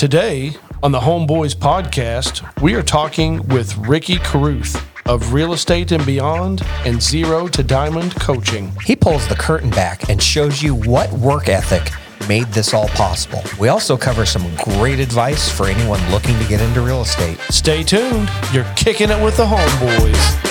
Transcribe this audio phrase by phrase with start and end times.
[0.00, 0.52] Today
[0.82, 6.62] on the Homeboys podcast, we are talking with Ricky Carruth of Real Estate and Beyond
[6.86, 8.72] and Zero to Diamond Coaching.
[8.82, 11.92] He pulls the curtain back and shows you what work ethic
[12.26, 13.42] made this all possible.
[13.58, 17.38] We also cover some great advice for anyone looking to get into real estate.
[17.50, 18.30] Stay tuned.
[18.54, 20.49] You're kicking it with the Homeboys.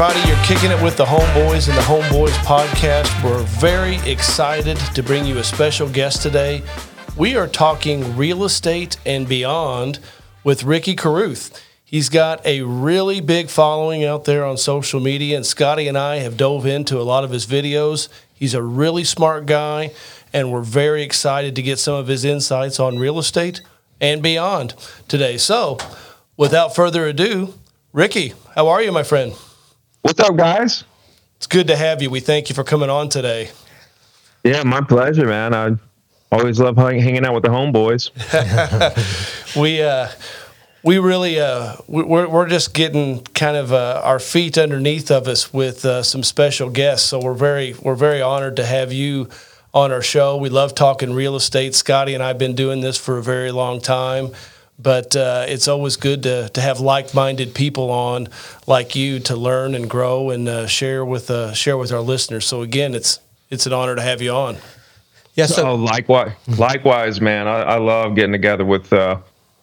[0.00, 3.24] Everybody, you're kicking it with the Homeboys and the Homeboys podcast.
[3.24, 6.62] We're very excited to bring you a special guest today.
[7.16, 9.98] We are talking real estate and beyond
[10.44, 11.60] with Ricky Carruth.
[11.84, 16.18] He's got a really big following out there on social media, and Scotty and I
[16.18, 18.08] have dove into a lot of his videos.
[18.32, 19.90] He's a really smart guy,
[20.32, 23.62] and we're very excited to get some of his insights on real estate
[24.00, 24.76] and beyond
[25.08, 25.38] today.
[25.38, 25.76] So,
[26.36, 27.54] without further ado,
[27.92, 29.32] Ricky, how are you, my friend?
[30.02, 30.84] What's up, guys?
[31.36, 32.08] It's good to have you.
[32.08, 33.50] We thank you for coming on today.
[34.44, 35.54] Yeah, my pleasure, man.
[35.54, 35.76] I
[36.30, 38.10] always love hanging out with the homeboys.
[39.60, 40.08] we uh,
[40.84, 45.52] we really uh, we're we're just getting kind of uh, our feet underneath of us
[45.52, 47.08] with uh, some special guests.
[47.08, 49.28] So we're very we're very honored to have you
[49.74, 50.36] on our show.
[50.36, 51.74] We love talking real estate.
[51.74, 54.30] Scotty and I've been doing this for a very long time
[54.78, 58.28] but uh, it's always good to, to have like-minded people on
[58.66, 62.46] like you to learn and grow and uh, share with uh, share with our listeners.
[62.46, 63.20] So again, it's
[63.50, 64.56] it's an honor to have you on.
[65.34, 65.46] Yeah.
[65.46, 67.46] So oh, likewise, likewise, man.
[67.46, 69.18] I, I love getting together with uh,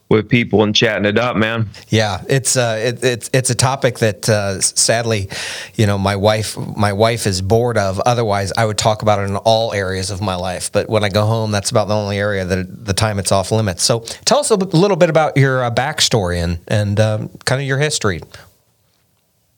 [0.08, 1.68] with people and chatting it up, man.
[1.88, 5.28] Yeah, it's uh, it, it's it's a topic that uh, sadly,
[5.74, 7.98] you know, my wife my wife is bored of.
[8.00, 10.70] Otherwise, I would talk about it in all areas of my life.
[10.70, 13.50] But when I go home, that's about the only area that the time it's off
[13.50, 13.82] limits.
[13.82, 17.66] So, tell us a little bit about your uh, backstory and and um, kind of
[17.66, 18.20] your history.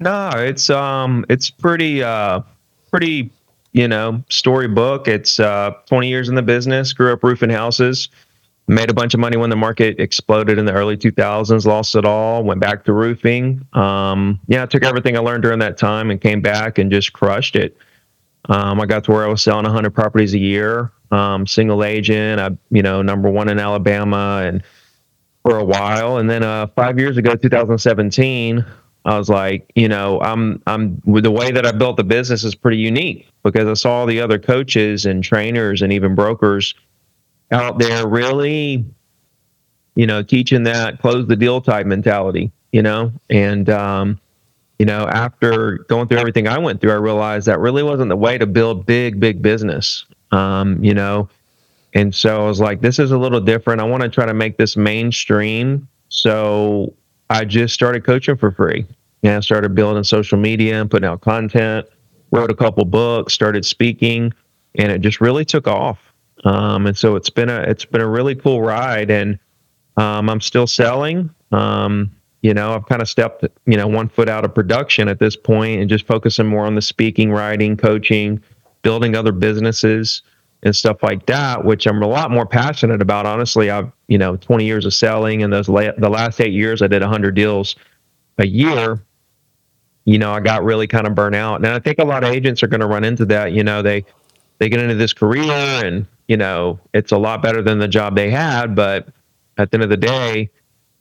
[0.01, 2.41] No, it's um, it's pretty uh,
[2.91, 3.31] pretty
[3.73, 5.09] you know storybook.
[5.09, 6.95] It's uh, 20 years in the business.
[6.95, 8.09] Grew up roofing houses
[8.69, 12.05] made a bunch of money when the market exploded in the early 2000s lost it
[12.05, 13.67] all went back to roofing.
[13.73, 17.13] Um, yeah i took everything i learned during that time and came back and just
[17.13, 17.77] crushed it.
[18.49, 20.93] Um, i got to where i was selling 100 properties a year.
[21.11, 24.63] Um, single agent i you know number one in alabama and
[25.43, 26.19] for a while.
[26.19, 28.65] And then uh, five years ago 2017
[29.05, 32.55] I was like, you know, I'm I'm the way that I built the business is
[32.55, 36.75] pretty unique because I saw the other coaches and trainers and even brokers
[37.51, 38.85] out there really,
[39.95, 44.21] you know, teaching that close the deal type mentality, you know, and, um,
[44.79, 48.17] you know, after going through everything I went through, I realized that really wasn't the
[48.17, 50.05] way to build big, big business.
[50.31, 51.29] Um, you know,
[51.95, 53.81] and so I was like, this is a little different.
[53.81, 55.89] I want to try to make this mainstream.
[56.11, 56.93] So
[57.31, 58.87] I just started coaching for free.
[59.23, 61.87] And I started building social media and putting out content,
[62.31, 64.33] wrote a couple books, started speaking,
[64.77, 65.99] and it just really took off.
[66.45, 69.39] Um, and so it's been a it's been a really cool ride, and
[69.97, 71.31] um, I'm still selling.
[71.53, 72.11] Um,
[72.43, 75.37] you know, I've kind of stepped you know one foot out of production at this
[75.37, 78.43] point, and just focusing more on the speaking, writing, coaching,
[78.83, 80.23] building other businesses
[80.65, 83.27] and stuff like that, which I'm a lot more passionate about.
[83.27, 86.83] Honestly, I've you know 20 years of selling, and those la- the last eight years
[86.83, 87.77] I did 100 deals
[88.39, 89.03] a year.
[90.05, 92.31] You know, I got really kind of burnt out, and I think a lot of
[92.31, 93.53] agents are going to run into that.
[93.53, 94.05] You know, they
[94.59, 98.15] they get into this career and you know, it's a lot better than the job
[98.15, 98.75] they had.
[98.75, 99.09] But
[99.57, 100.51] at the end of the day,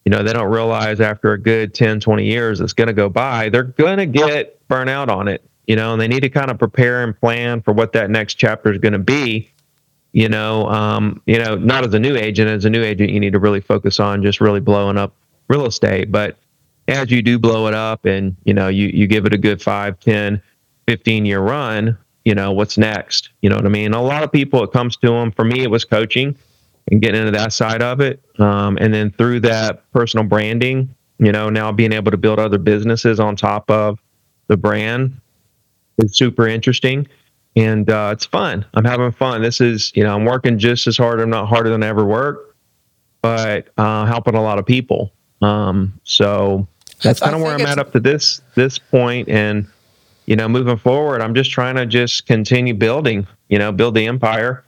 [0.06, 3.10] you know, they don't realize after a good 10, 20 years it's going to go
[3.10, 6.30] by, they're going to get burnt out on it, you know, and they need to
[6.30, 9.52] kind of prepare and plan for what that next chapter is going to be.
[10.14, 13.20] You know, um, you know, not as a new agent, as a new agent, you
[13.20, 15.14] need to really focus on just really blowing up
[15.50, 16.12] real estate.
[16.12, 16.38] But
[16.88, 19.62] as you do blow it up and, you know, you, you give it a good
[19.62, 20.42] five, 10,
[20.88, 23.30] 15 year run, you know, what's next?
[23.42, 23.94] You know what I mean?
[23.94, 25.32] A lot of people, it comes to them.
[25.32, 26.36] For me, it was coaching
[26.92, 28.22] and getting into that side of it.
[28.38, 32.58] Um, and then through that personal branding, you know, now being able to build other
[32.58, 34.00] businesses on top of
[34.48, 35.22] the brand
[36.00, 37.08] is super interesting.
[37.56, 38.66] And uh, it's fun.
[38.74, 39.42] I'm having fun.
[39.42, 41.22] This is, you know, I'm working just as hard.
[41.22, 42.58] I'm not harder than I ever worked,
[43.22, 45.14] but uh, helping a lot of people.
[45.42, 46.68] Um, so
[47.02, 49.66] that's kind of where I'm at up to this this point, and
[50.28, 54.06] you know, moving forward, I'm just trying to just continue building, you know, build the
[54.06, 54.64] empire.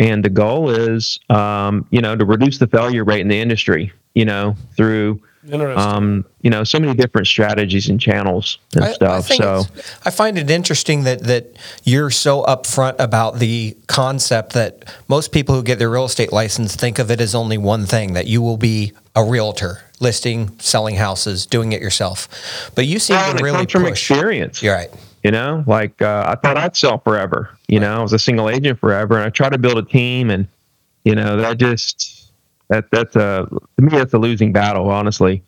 [0.00, 3.92] And the goal is, um, you know, to reduce the failure rate in the industry,
[4.14, 5.20] you know, through,
[5.52, 9.28] um, you know, so many different strategies and channels and I, stuff.
[9.32, 9.64] I so
[10.04, 15.56] I find it interesting that that you're so upfront about the concept that most people
[15.56, 18.40] who get their real estate license think of it as only one thing that you
[18.40, 22.70] will be a realtor listing, selling houses, doing it yourself.
[22.76, 24.62] But you seem to really comes from experience.
[24.62, 24.90] You're right.
[25.24, 27.50] You know, like uh, I thought I'd sell forever.
[27.66, 30.30] You know, I was a single agent forever, and I tried to build a team,
[30.30, 30.46] and
[31.04, 32.30] you know, that just
[32.68, 35.42] that that's a to me that's a losing battle, honestly.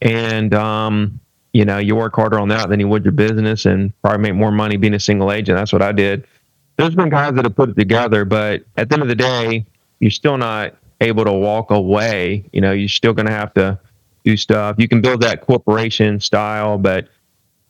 [0.00, 1.18] And um,
[1.52, 4.34] you know, you work harder on that than you would your business, and probably make
[4.36, 5.58] more money being a single agent.
[5.58, 6.24] That's what I did.
[6.76, 9.66] There's been guys that have put it together, but at the end of the day,
[9.98, 12.48] you're still not able to walk away.
[12.52, 13.78] You know, you're still going to have to
[14.24, 14.76] do stuff.
[14.78, 17.08] You can build that corporation style, but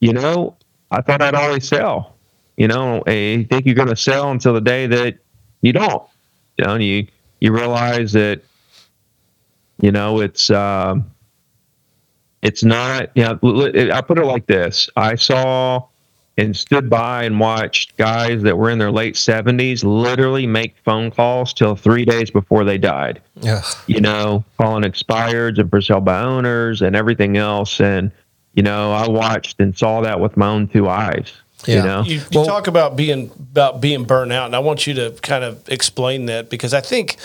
[0.00, 0.56] you know,
[0.90, 2.16] I thought I'd always sell.
[2.56, 5.18] You know, I think you're going to sell until the day that
[5.60, 6.02] you don't.
[6.56, 7.06] You know, you
[7.40, 8.42] you realize that
[9.80, 10.96] you know it's uh,
[12.42, 13.10] it's not.
[13.14, 15.86] You know, I put it like this: I saw
[16.38, 21.10] and stood by and watched guys that were in their late 70s literally make phone
[21.10, 23.20] calls till three days before they died.
[23.40, 23.62] Yeah.
[23.88, 27.80] You know, calling expireds and for sale by owners and everything else.
[27.80, 28.12] And,
[28.54, 31.32] you know, I watched and saw that with my own two eyes.
[31.66, 31.76] Yeah.
[31.76, 34.86] You know, you, you well, talk about being about being burnt out, and I want
[34.86, 37.16] you to kind of explain that because I think,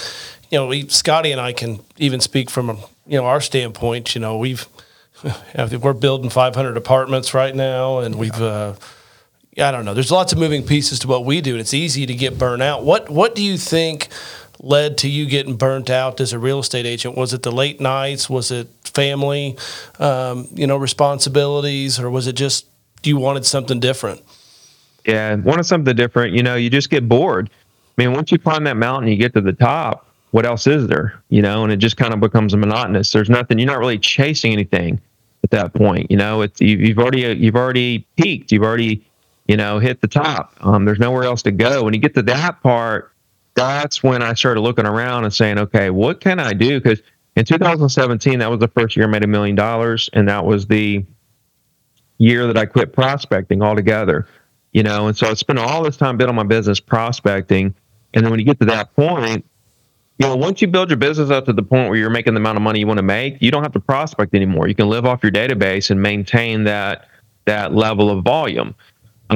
[0.49, 4.15] you know, we, Scotty and I can even speak from you know our standpoint.
[4.15, 4.65] You know, we've
[5.79, 8.19] we're building 500 apartments right now, and yeah.
[8.19, 8.73] we've uh,
[9.57, 9.93] I don't know.
[9.93, 12.61] There's lots of moving pieces to what we do, and it's easy to get burnt
[12.61, 12.83] out.
[12.83, 14.07] What What do you think
[14.59, 17.15] led to you getting burnt out as a real estate agent?
[17.17, 18.29] Was it the late nights?
[18.29, 19.57] Was it family,
[19.99, 22.65] um, you know, responsibilities, or was it just
[23.03, 24.21] you wanted something different?
[25.05, 26.33] Yeah, wanted something different.
[26.33, 27.49] You know, you just get bored.
[27.97, 30.07] I mean, once you climb that mountain, you get to the top.
[30.31, 31.21] What else is there?
[31.29, 33.11] You know, and it just kind of becomes monotonous.
[33.11, 33.59] There's nothing.
[33.59, 34.99] You're not really chasing anything
[35.43, 36.09] at that point.
[36.09, 38.51] You know, it's you've already you've already peaked.
[38.51, 39.05] You've already
[39.47, 40.55] you know, hit the top.
[40.61, 41.83] Um, there's nowhere else to go.
[41.83, 43.11] When you get to that part,
[43.55, 46.79] that's when I started looking around and saying, okay, what can I do?
[46.79, 47.01] Because
[47.35, 50.67] in 2017, that was the first year I made a million dollars, and that was
[50.67, 51.05] the
[52.17, 54.27] year that I quit prospecting altogether.
[54.71, 57.75] You know, and so I spent all this time building my business prospecting,
[58.13, 59.45] and then when you get to that point,
[60.19, 62.39] you know, once you build your business up to the point where you're making the
[62.39, 64.67] amount of money you want to make, you don't have to prospect anymore.
[64.67, 67.07] You can live off your database and maintain that
[67.45, 68.73] that level of volume.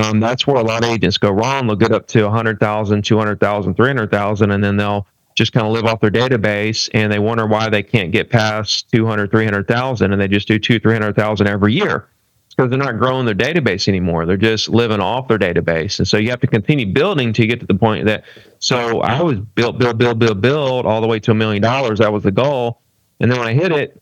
[0.01, 1.67] Um, that's where a lot of agents go wrong.
[1.67, 6.01] They'll get up to 100,000, 200,000, 300,000, and then they'll just kind of live off
[6.01, 10.47] their database and they wonder why they can't get past 200, 300,000 and they just
[10.47, 12.07] do two, 300,000 every year.
[12.49, 14.25] Because they're not growing their database anymore.
[14.25, 15.99] They're just living off their database.
[15.99, 18.23] And so you have to continue building to get to the point that,
[18.57, 21.99] so I was build, build, build, build, build all the way to a million dollars.
[21.99, 22.81] That was the goal.
[23.19, 24.01] And then when I hit it,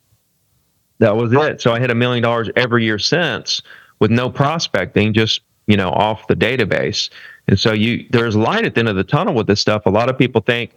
[0.99, 1.61] that was it.
[1.61, 3.61] So I hit a million dollars every year since
[3.99, 7.09] with no prospecting, just you know, off the database.
[7.47, 9.85] And so you there's light at the end of the tunnel with this stuff.
[9.85, 10.71] A lot of people think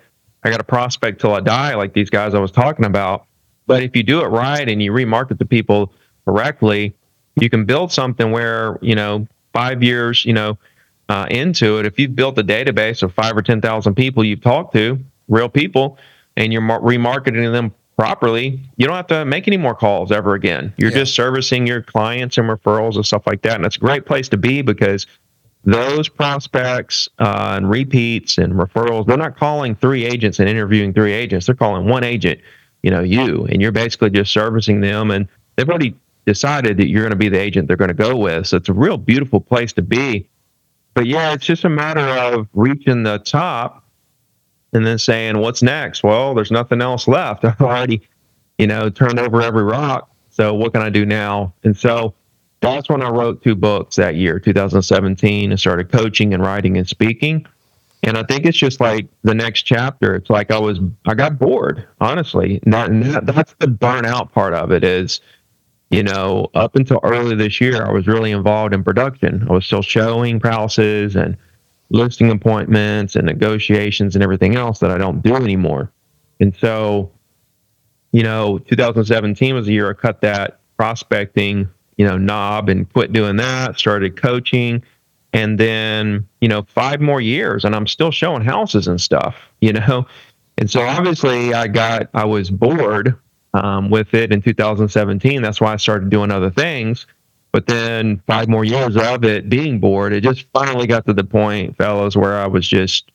[0.45, 3.27] I got a prospect till I die, like these guys I was talking about.
[3.67, 5.93] But if you do it right and you remarket to people
[6.25, 6.95] correctly,
[7.37, 10.59] you can build something where, you know, five years, you know,
[11.09, 14.75] uh, into it, if you've built a database of five or 10,000 people you've talked
[14.75, 14.99] to,
[15.29, 15.99] real people,
[16.37, 20.73] and you're remarketing them properly, you don't have to make any more calls ever again.
[20.77, 20.99] You're yeah.
[20.99, 23.57] just servicing your clients and referrals and stuff like that.
[23.57, 25.09] And it's a great place to be because
[25.65, 31.13] those prospects uh, and repeats and referrals, they're not calling three agents and interviewing three
[31.13, 31.47] agents.
[31.47, 32.41] They're calling one agent,
[32.85, 35.11] you know, you, and you're basically just servicing them.
[35.11, 38.17] And they've already decided that you're going to be the agent they're going to go
[38.17, 38.47] with.
[38.47, 40.29] So it's a real beautiful place to be.
[40.95, 43.88] But yeah, it's just a matter of reaching the top
[44.73, 47.45] and then saying, "What's next?" Well, there's nothing else left.
[47.45, 48.03] I've already,
[48.59, 50.11] you know, turned over every rock.
[50.31, 51.53] So what can I do now?
[51.65, 52.15] And so
[52.61, 56.89] that's when I wrote two books that year, 2017, and started coaching and writing and
[56.89, 57.47] speaking.
[58.03, 60.15] And I think it's just like the next chapter.
[60.15, 62.61] It's like I was, I got bored, honestly.
[62.65, 65.21] That, that, that's the burnout part of it is,
[65.91, 69.47] you know, up until early this year, I was really involved in production.
[69.49, 71.37] I was still showing houses and
[71.91, 75.91] listing appointments and negotiations and everything else that I don't do anymore.
[76.41, 77.11] And so,
[78.13, 83.13] you know, 2017 was the year I cut that prospecting, you know, knob and quit
[83.13, 84.83] doing that, started coaching.
[85.33, 89.73] And then, you know, five more years and I'm still showing houses and stuff, you
[89.73, 90.07] know.
[90.57, 93.17] And so obviously I got, I was bored
[93.55, 95.43] um, with it in 2017.
[95.43, 97.07] That's why I started doing other things.
[97.51, 101.25] But then five more years of it being bored, it just finally got to the
[101.25, 103.11] point, fellas, where I was just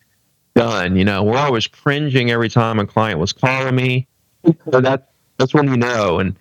[0.56, 4.08] done, you know, where I was cringing every time a client was calling me.
[4.72, 6.18] So that, that's when you know.
[6.18, 6.36] And,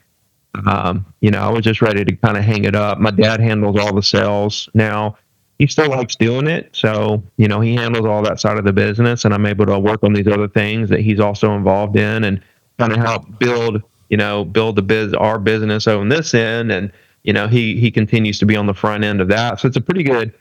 [0.67, 2.99] um, you know, I was just ready to kind of hang it up.
[2.99, 5.19] My dad handles all the sales now.
[5.59, 6.71] He still likes doing it.
[6.73, 9.79] So, you know, he handles all that side of the business, and I'm able to
[9.79, 12.43] work on these other things that he's also involved in and
[12.79, 16.73] kind of help build, you know, build the biz, our business on this end.
[16.73, 16.91] And,
[17.25, 19.61] you know, he he continues to be on the front end of that.
[19.61, 20.33] So it's a pretty good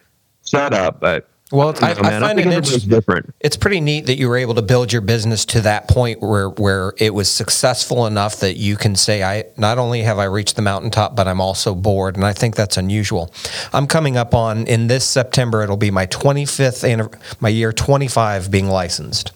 [0.42, 2.90] setup, but Well, I, know, I I find think it interesting.
[2.90, 3.34] different.
[3.42, 6.50] It's pretty neat that you were able to build your business to that point where
[6.50, 10.56] where it was successful enough that you can say, "I not only have I reached
[10.56, 13.34] the mountaintop, but I'm also bored." And I think that's unusual.
[13.74, 15.62] I'm coming up on in this September.
[15.62, 17.10] It'll be my 25th and
[17.40, 19.32] my year 25 being licensed,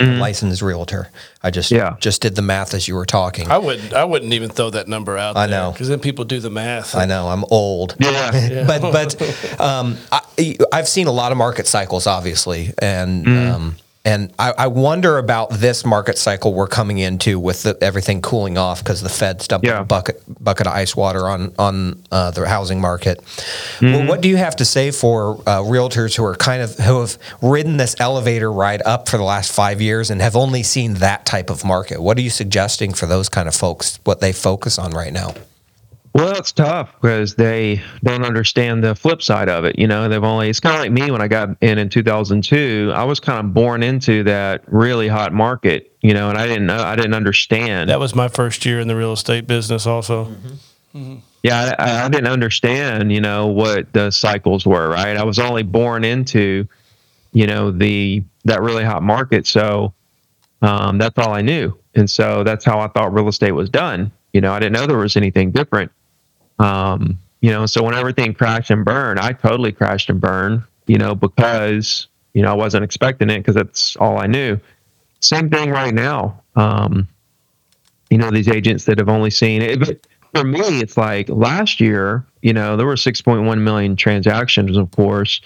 [0.00, 1.10] licensed realtor.
[1.42, 1.96] I just Yeah.
[2.00, 3.50] just did the math as you were talking.
[3.50, 3.92] I wouldn't.
[3.92, 5.36] I wouldn't even throw that number out.
[5.36, 5.72] I know.
[5.72, 6.94] because then people do the math.
[6.94, 7.96] I know I'm old.
[8.00, 8.64] Yeah.
[8.66, 13.52] but but um, I, I've seen a lot of market cycles, obviously, and Mm.
[13.52, 13.76] um,
[14.08, 18.56] and I, I wonder about this market cycle we're coming into with the, everything cooling
[18.56, 19.80] off because the Fed's dumped Yeah.
[19.80, 23.18] a bucket bucket of ice water on on uh, the housing market.
[23.20, 23.92] Mm-hmm.
[23.92, 27.00] Well, what do you have to say for uh, realtors who are kind of who
[27.00, 30.94] have ridden this elevator ride up for the last five years and have only seen
[30.94, 32.00] that type of market?
[32.00, 34.00] What are you suggesting for those kind of folks?
[34.04, 35.34] What they focus on right now?
[36.18, 39.78] Well, it's tough because they don't understand the flip side of it.
[39.78, 42.90] You know, they've only, it's kind of like me when I got in in 2002.
[42.92, 46.66] I was kind of born into that really hot market, you know, and I didn't
[46.66, 47.88] know, I didn't understand.
[47.88, 49.86] That was my first year in the real estate business.
[49.86, 50.34] Also,
[51.44, 55.16] yeah, I, I didn't understand, you know, what the cycles were, right?
[55.16, 56.66] I was only born into,
[57.32, 59.46] you know, the, that really hot market.
[59.46, 59.94] So
[60.62, 61.78] um, that's all I knew.
[61.94, 64.10] And so that's how I thought real estate was done.
[64.32, 65.92] You know, I didn't know there was anything different.
[66.58, 70.98] Um, you know, so when everything crashed and burned, I totally crashed and burned, you
[70.98, 74.58] know, because, you know, I wasn't expecting it because that's all I knew.
[75.20, 76.42] Same thing right now.
[76.56, 77.08] Um,
[78.10, 79.78] you know, these agents that have only seen it.
[79.78, 84.90] But for me, it's like last year, you know, there were 6.1 million transactions, of
[84.90, 85.40] course,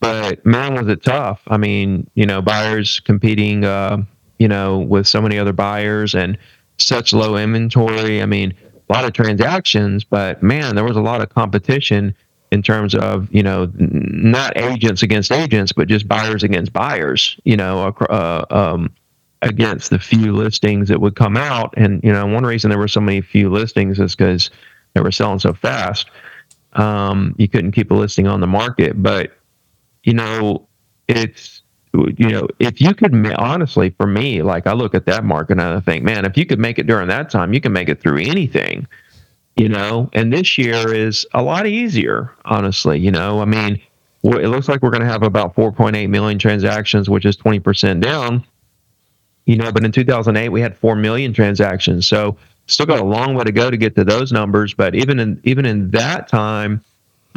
[0.00, 1.40] but man, was it tough.
[1.48, 3.98] I mean, you know, buyers competing, uh,
[4.38, 6.38] you know, with so many other buyers and
[6.78, 8.22] such low inventory.
[8.22, 8.54] I mean,
[8.88, 12.14] a lot of transactions, but man, there was a lot of competition
[12.50, 17.56] in terms of, you know, not agents against agents, but just buyers against buyers, you
[17.56, 18.90] know, uh, um,
[19.42, 21.74] against the few listings that would come out.
[21.76, 24.50] And, you know, one reason there were so many few listings is because
[24.94, 26.10] they were selling so fast.
[26.72, 29.02] Um, you couldn't keep a listing on the market.
[29.02, 29.36] But,
[30.04, 30.66] you know,
[31.06, 31.57] it's,
[31.92, 35.62] you know, if you could, honestly, for me, like I look at that market and
[35.62, 38.00] I think, man, if you could make it during that time, you can make it
[38.00, 38.86] through anything,
[39.56, 43.80] you know, and this year is a lot easier, honestly, you know, I mean,
[44.22, 48.44] it looks like we're going to have about 4.8 million transactions, which is 20% down
[49.48, 49.72] you know?
[49.72, 52.06] But in 2008 we had 4 million transactions.
[52.06, 54.74] So still got a long way to go to get to those numbers.
[54.74, 56.84] But even in even in that time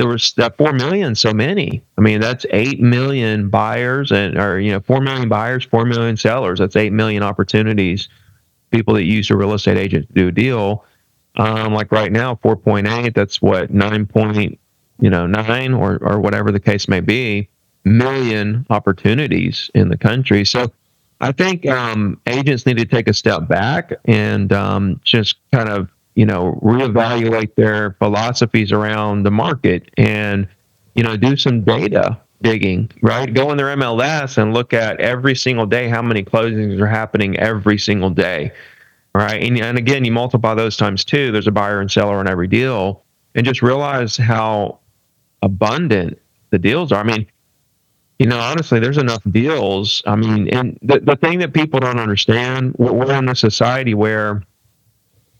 [0.01, 1.84] there was that 4 million so many.
[1.98, 6.17] I mean that's 8 million buyers and or you know 4 million buyers 4 million
[6.17, 6.58] sellers.
[6.58, 8.10] That's 8 million opportunities.
[8.72, 10.86] People that use a real estate agent to do a deal.
[11.36, 14.60] Um, like right now 4.8 that's what 9 point
[15.00, 17.48] you know 9 or or whatever the case may be
[17.86, 20.46] million opportunities in the country.
[20.46, 20.72] So
[21.20, 25.89] I think um, agents need to take a step back and um, just kind of,
[26.15, 30.48] you know, reevaluate their philosophies around the market and,
[30.96, 33.34] you know, do some data digging, right?
[33.34, 37.38] Go in their MLS and look at every single day how many closings are happening
[37.38, 38.51] every single day,
[39.13, 39.41] right?
[39.41, 42.48] And, and again, you multiply those times two, there's a buyer and seller on every
[42.48, 43.03] deal,
[43.36, 44.80] and just realize how
[45.41, 47.00] abundant the deals are.
[47.00, 47.25] I mean,
[48.20, 50.03] you know, honestly, there's enough deals.
[50.06, 53.96] I mean, and the, the thing that people don't understand, we're we're in a society
[53.96, 54.44] where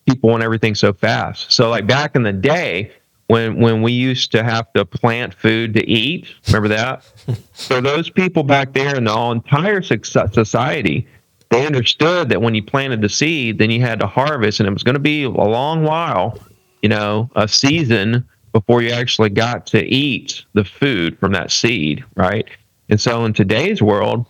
[0.08, 1.52] people want everything so fast.
[1.52, 2.92] So, like back in the day,
[3.28, 7.04] when when we used to have to plant food to eat, remember that?
[7.54, 11.08] so those people back there in the entire society,
[11.50, 14.74] they understood that when you planted the seed, then you had to harvest, and it
[14.74, 16.38] was going to be a long while,
[16.82, 22.04] you know, a season before you actually got to eat the food from that seed,
[22.16, 22.48] right?
[22.90, 24.26] And so in today's world,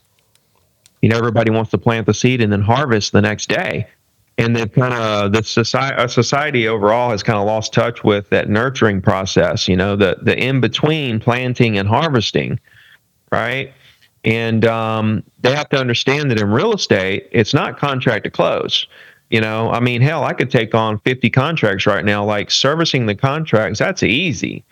[1.01, 3.87] you know, everybody wants to plant the seed and then harvest the next day.
[4.37, 8.49] And then kind of the society, society overall has kind of lost touch with that
[8.49, 12.59] nurturing process, you know, the, the in between planting and harvesting,
[13.31, 13.73] right?
[14.23, 18.87] And um, they have to understand that in real estate, it's not contract to close.
[19.29, 22.23] You know, I mean, hell, I could take on 50 contracts right now.
[22.23, 24.63] Like servicing the contracts, that's easy.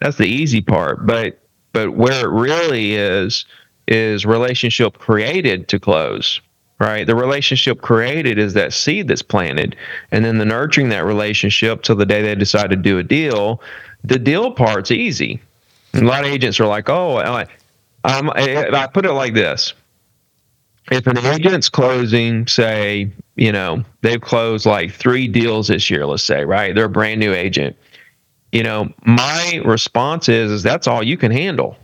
[0.00, 1.06] That's the easy part.
[1.06, 1.40] But
[1.72, 3.44] but where it really is
[3.86, 6.40] is relationship created to close
[6.80, 7.06] right?
[7.06, 9.76] The relationship created is that seed that's planted
[10.12, 13.60] and then the nurturing that relationship till the day they decide to do a deal.
[14.04, 15.40] The deal part's easy.
[15.94, 17.46] A lot of agents are like oh I,
[18.04, 19.74] I put it like this.
[20.90, 26.22] If an agent's closing say you know they've closed like three deals this year let's
[26.22, 26.74] say right?
[26.74, 27.76] They're a brand new agent.
[28.52, 31.76] You know my response is, is that's all you can handle.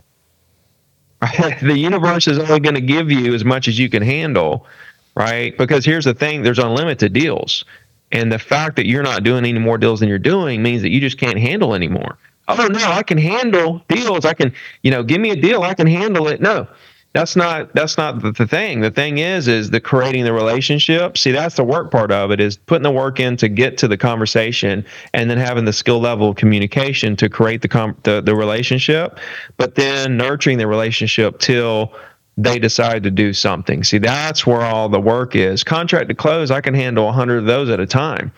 [1.61, 4.65] The universe is only going to give you as much as you can handle,
[5.15, 5.57] right?
[5.57, 7.65] Because here's the thing: there's unlimited deals,
[8.11, 10.89] and the fact that you're not doing any more deals than you're doing means that
[10.89, 12.17] you just can't handle anymore.
[12.47, 14.25] Oh no, I can handle deals.
[14.25, 14.53] I can,
[14.83, 15.63] you know, give me a deal.
[15.63, 16.41] I can handle it.
[16.41, 16.67] No,
[17.15, 21.17] that's not that's not the, the, thing the thing is is the creating the relationship
[21.17, 23.87] see that's the work part of it is putting the work in to get to
[23.87, 28.19] the conversation and then having the skill level of communication to create the com- the,
[28.19, 29.17] the relationship
[29.55, 31.93] but then nurturing the relationship till
[32.37, 33.83] they decide to do something.
[33.83, 35.63] See that's where all the work is.
[35.63, 38.31] Contract to close i can handle 100 of those at a time.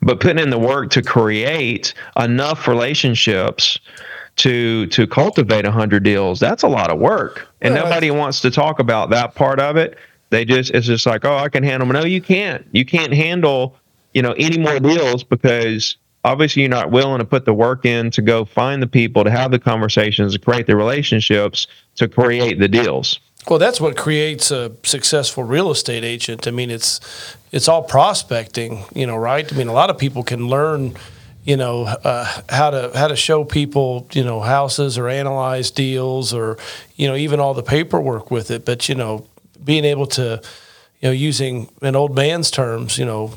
[0.00, 3.78] But putting in the work to create enough relationships
[4.36, 7.48] to to cultivate 100 deals that's a lot of work.
[7.60, 9.98] And well, nobody wants to talk about that part of it.
[10.30, 12.66] They just it's just like oh i can handle them no you can't.
[12.72, 13.76] You can't handle
[14.14, 18.10] you know any more deals because obviously you're not willing to put the work in
[18.12, 21.66] to go find the people to have the conversations to create the relationships
[21.96, 26.70] to create the deals well that's what creates a successful real estate agent i mean
[26.70, 27.00] it's
[27.50, 30.94] it's all prospecting you know right i mean a lot of people can learn
[31.44, 36.32] you know uh, how to how to show people you know houses or analyze deals
[36.32, 36.56] or
[36.96, 39.26] you know even all the paperwork with it but you know
[39.64, 40.40] being able to
[41.00, 43.32] you know using an old man's terms you know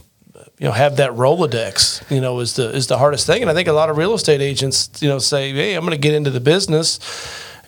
[0.60, 3.54] you know have that rolodex you know is the is the hardest thing and i
[3.54, 6.14] think a lot of real estate agents you know say hey i'm going to get
[6.14, 7.00] into the business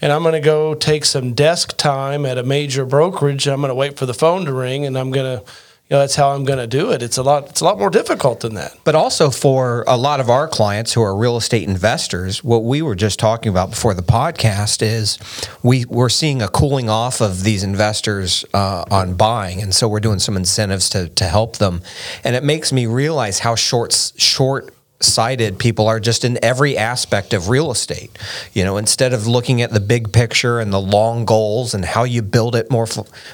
[0.01, 3.69] and i'm going to go take some desk time at a major brokerage i'm going
[3.69, 5.45] to wait for the phone to ring and i'm going to
[5.89, 7.01] you know, that's how I'm going to do it.
[7.01, 7.49] It's a lot.
[7.49, 8.77] It's a lot more difficult than that.
[8.83, 12.81] But also for a lot of our clients who are real estate investors, what we
[12.81, 15.17] were just talking about before the podcast is
[15.63, 20.01] we we're seeing a cooling off of these investors uh, on buying, and so we're
[20.01, 21.81] doing some incentives to to help them,
[22.25, 27.33] and it makes me realize how short short sighted people are just in every aspect
[27.33, 28.17] of real estate.
[28.53, 32.03] You know, instead of looking at the big picture and the long goals and how
[32.03, 32.87] you build it more,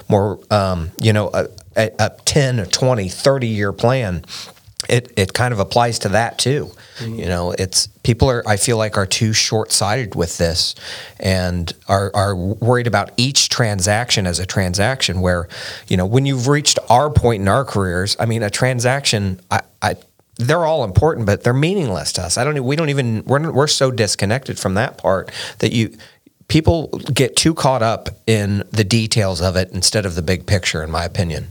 [0.09, 4.25] more, um, you know, a, a, 10 a 20, 30 year plan,
[4.89, 6.71] it, it kind of applies to that too.
[6.97, 7.19] Mm-hmm.
[7.19, 10.75] You know, it's people are, I feel like, are too short sighted with this
[11.19, 15.21] and are, are worried about each transaction as a transaction.
[15.21, 15.47] Where,
[15.87, 19.61] you know, when you've reached our point in our careers, I mean, a transaction, I,
[19.81, 19.95] I
[20.37, 22.37] they're all important, but they're meaningless to us.
[22.37, 22.63] I don't.
[22.63, 23.23] We don't even.
[23.25, 25.95] We're we're so disconnected from that part that you
[26.47, 30.83] people get too caught up in the details of it instead of the big picture.
[30.83, 31.47] In my opinion.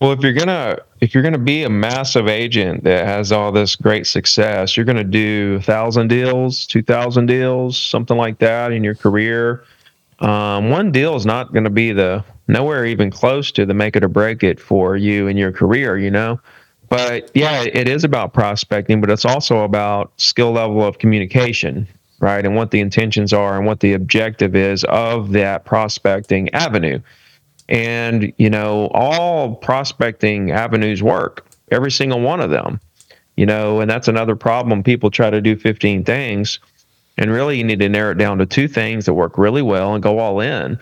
[0.00, 3.74] Well, if you're gonna if you're gonna be a massive agent that has all this
[3.74, 8.84] great success, you're gonna do a thousand deals, two thousand deals, something like that in
[8.84, 9.64] your career.
[10.20, 13.94] Um, one deal is not going to be the nowhere even close to the make
[13.94, 15.96] it or break it for you in your career.
[15.96, 16.40] You know,
[16.88, 21.86] but yeah, it is about prospecting, but it's also about skill level of communication,
[22.20, 22.44] right?
[22.44, 27.00] And what the intentions are and what the objective is of that prospecting avenue.
[27.68, 32.80] And, you know, all prospecting avenues work, every single one of them,
[33.36, 34.82] you know, and that's another problem.
[34.82, 36.58] People try to do 15 things.
[37.18, 39.92] And really, you need to narrow it down to two things that work really well
[39.92, 40.78] and go all in.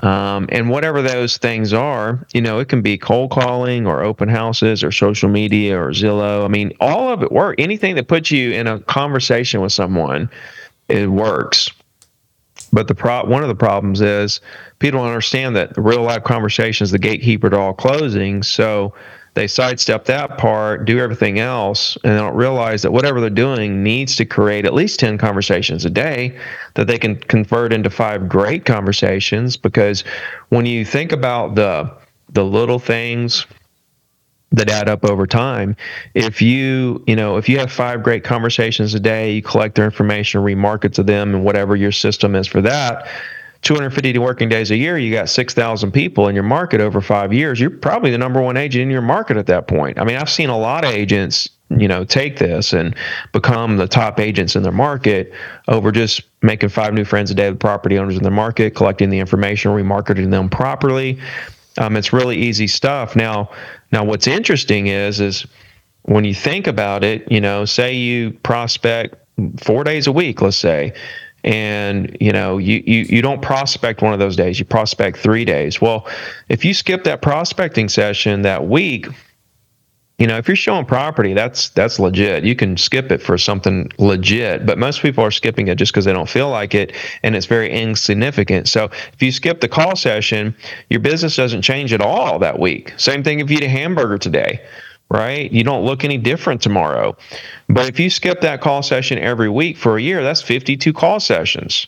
[0.00, 4.28] Um, and whatever those things are, you know, it can be cold calling or open
[4.28, 6.44] houses or social media or Zillow.
[6.44, 7.56] I mean, all of it work.
[7.58, 10.30] Anything that puts you in a conversation with someone,
[10.86, 11.70] it works.
[12.72, 14.40] But the pro- one of the problems is
[14.78, 18.42] people don't understand that the real life conversations, the gatekeeper to all closing.
[18.42, 18.94] So
[19.38, 23.82] they sidestep that part, do everything else, and they don't realize that whatever they're doing
[23.82, 26.38] needs to create at least 10 conversations a day
[26.74, 29.56] that they can convert into five great conversations.
[29.56, 30.02] Because
[30.48, 31.90] when you think about the
[32.30, 33.46] the little things
[34.52, 35.76] that add up over time.
[36.14, 39.84] If you, you know, if you have five great conversations a day, you collect their
[39.84, 43.06] information, remarket to them, and whatever your system is for that,
[43.62, 47.58] 250 working days a year, you got 6,000 people in your market over five years.
[47.58, 49.98] You're probably the number one agent in your market at that point.
[49.98, 52.94] I mean, I've seen a lot of agents, you know, take this and
[53.32, 55.32] become the top agents in their market
[55.66, 59.10] over just making five new friends a day with property owners in their market, collecting
[59.10, 61.18] the information, remarketing them properly.
[61.78, 63.16] Um, it's really easy stuff.
[63.16, 63.50] Now,
[63.92, 65.46] now what's interesting is, is
[66.02, 69.16] when you think about it, you know, say you prospect
[69.58, 70.92] four days a week, let's say,
[71.44, 74.58] and you know you, you you don't prospect one of those days.
[74.58, 75.80] You prospect three days.
[75.80, 76.06] Well
[76.48, 79.06] if you skip that prospecting session that week
[80.18, 82.44] you know if you're showing property that's that's legit.
[82.44, 86.04] You can skip it for something legit but most people are skipping it just because
[86.04, 88.68] they don't feel like it and it's very insignificant.
[88.68, 90.56] So if you skip the call session
[90.90, 92.94] your business doesn't change at all that week.
[92.96, 94.60] Same thing if you eat a hamburger today
[95.10, 95.50] right?
[95.50, 97.16] You don't look any different tomorrow.
[97.68, 101.20] But if you skip that call session every week for a year, that's 52 call
[101.20, 101.86] sessions.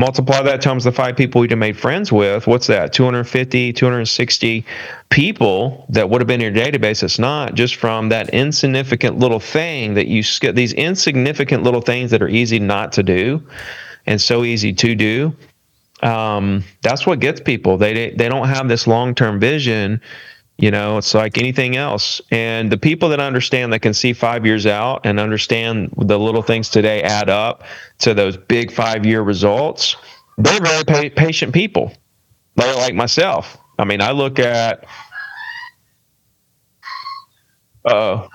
[0.00, 4.64] multiply that times the five people we'd have made friends with what's that 250 260
[5.10, 9.40] people that would have been in your database it's not just from that insignificant little
[9.40, 13.42] thing that you skip these insignificant little things that are easy not to do
[14.06, 15.34] and so easy to do
[16.02, 20.00] um, that's what gets people they they don't have this long-term vision
[20.60, 24.44] you know it's like anything else and the people that understand that can see five
[24.44, 27.62] years out and understand the little things today add up
[27.98, 29.96] to those big five year results
[30.38, 31.92] they're very pa- patient people
[32.56, 34.84] they're like myself i mean i look at
[37.86, 38.26] uh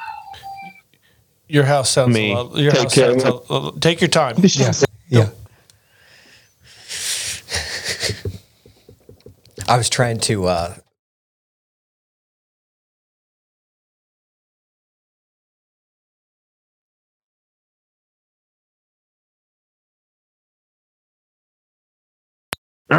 [1.48, 2.32] Your house sounds Me.
[2.32, 2.58] a lot.
[2.58, 4.36] Your Take house sounds a, a- take your time.
[4.40, 4.74] Yeah.
[5.10, 5.30] Yeah.
[9.68, 10.76] I was trying to uh,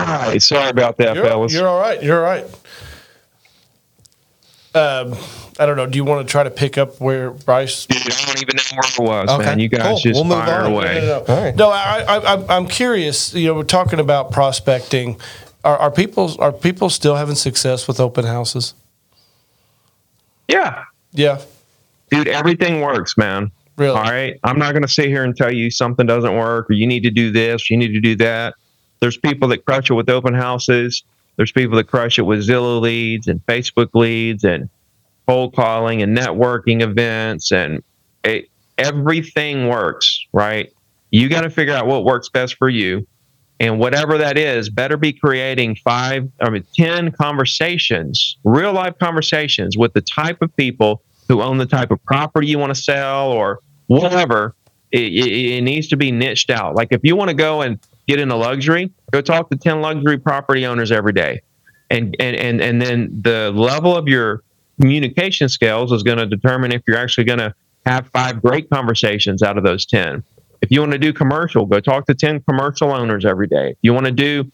[0.00, 2.02] all right sorry about that You're, fellas you're all right.
[2.02, 2.44] You're all right.
[4.74, 5.14] Um,
[5.58, 5.86] I don't know.
[5.86, 7.86] Do you want to try to pick up where Bryce?
[7.86, 9.96] Dude, i don't even know where it was Okay, man you guys cool.
[9.98, 10.72] just We'll move fire on.
[10.72, 11.34] away No, no, no.
[11.34, 11.56] All right.
[11.56, 13.32] No, I, I, I'm- I'm curious.
[13.32, 15.18] You know, we're talking about prospecting.
[15.64, 18.74] Are, are people are people still having success with open houses?
[20.48, 21.40] yeah Yeah,
[22.10, 23.96] dude everything works man really.
[23.96, 24.38] All right.
[24.44, 27.02] I'm not going to sit here and tell you something doesn't work or you need
[27.02, 28.54] to do this, you need to do that.
[29.00, 31.02] There's people that crush it with open houses.
[31.36, 34.68] There's people that crush it with Zillow leads and Facebook leads and
[35.26, 37.82] cold calling and networking events and
[38.24, 40.72] it, everything works, right?
[41.10, 43.06] You got to figure out what works best for you.
[43.58, 49.78] And whatever that is, better be creating five, I mean, 10 conversations, real life conversations
[49.78, 53.30] with the type of people who own the type of property you want to sell
[53.30, 54.54] or whatever.
[54.92, 56.74] It, it, it needs to be niched out.
[56.74, 60.18] Like if you want to go and get into luxury, go talk to 10 luxury
[60.18, 61.42] property owners every day.
[61.90, 64.42] And, and, and, and then the level of your
[64.80, 69.42] communication skills is going to determine if you're actually going to have five great conversations
[69.42, 70.22] out of those 10.
[70.62, 73.70] If you want to do commercial, go talk to 10 commercial owners every day.
[73.70, 74.50] If you want to do,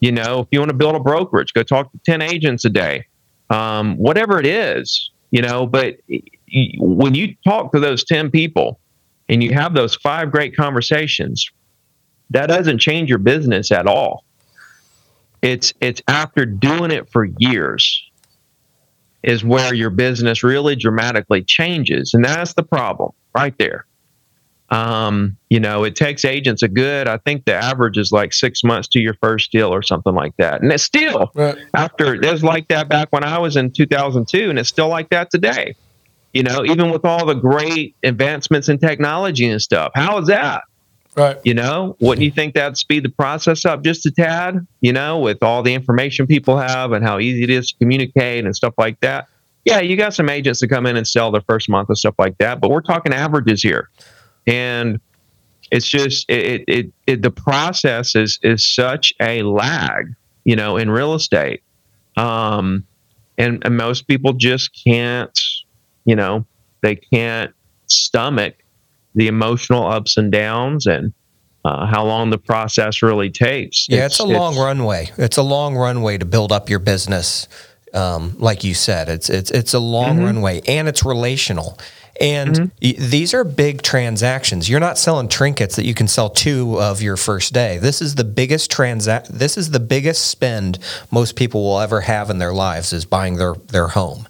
[0.00, 2.70] you know, if you want to build a brokerage, go talk to 10 agents a
[2.70, 3.06] day.
[3.50, 5.96] Um, whatever it is, you know, but
[6.78, 8.80] when you talk to those 10 people
[9.28, 11.48] and you have those five great conversations,
[12.30, 14.24] that doesn't change your business at all.
[15.42, 18.02] It's it's after doing it for years
[19.22, 22.12] is where your business really dramatically changes.
[22.14, 23.86] And that's the problem right there.
[24.70, 28.64] Um, you know, it takes agents a good, I think the average is like six
[28.64, 30.62] months to your first deal or something like that.
[30.62, 31.56] And it's still Right.
[31.74, 35.10] after it was like that back when I was in 2002, and it's still like
[35.10, 35.74] that today.
[36.32, 39.92] You know, even with all the great advancements in technology and stuff.
[39.94, 40.64] How is that?
[41.16, 41.38] Right.
[41.44, 44.66] You know, wouldn't you think that'd speed the process up just a tad?
[44.80, 48.44] You know, with all the information people have and how easy it is to communicate
[48.44, 49.28] and stuff like that.
[49.64, 52.16] Yeah, you got some agents that come in and sell their first month and stuff
[52.18, 53.88] like that, but we're talking averages here,
[54.46, 55.00] and
[55.70, 60.90] it's just it it, it the process is is such a lag, you know, in
[60.90, 61.62] real estate,
[62.16, 62.84] um,
[63.38, 65.38] and, and most people just can't,
[66.04, 66.44] you know,
[66.82, 67.54] they can't
[67.86, 68.56] stomach
[69.14, 71.12] the emotional ups and downs and
[71.64, 73.86] uh, how long the process really takes.
[73.88, 75.10] Yeah, it's, a long runway.
[75.16, 77.48] It's a long runway to build up your business.
[77.94, 80.24] Um, like you said, it's it's it's a long Mm-hmm.
[80.24, 81.78] runway, and it's relational.
[82.20, 84.68] And y- these are big transactions.
[84.68, 87.78] You're not selling trinkets that you can sell two of your first day.
[87.78, 89.28] This is the biggest transact.
[89.36, 90.78] This is the biggest spend
[91.10, 94.28] most people will ever have in their lives is buying their their home.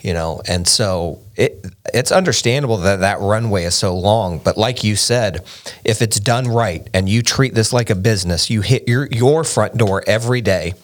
[0.00, 1.64] You know, and so it
[1.96, 4.38] it's understandable that that runway is so long.
[4.38, 5.44] But like you said,
[5.82, 9.44] if it's done right and you treat this like a business, you hit your your
[9.44, 10.74] front door every day,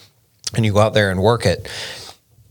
[0.57, 1.69] and you go out there and work it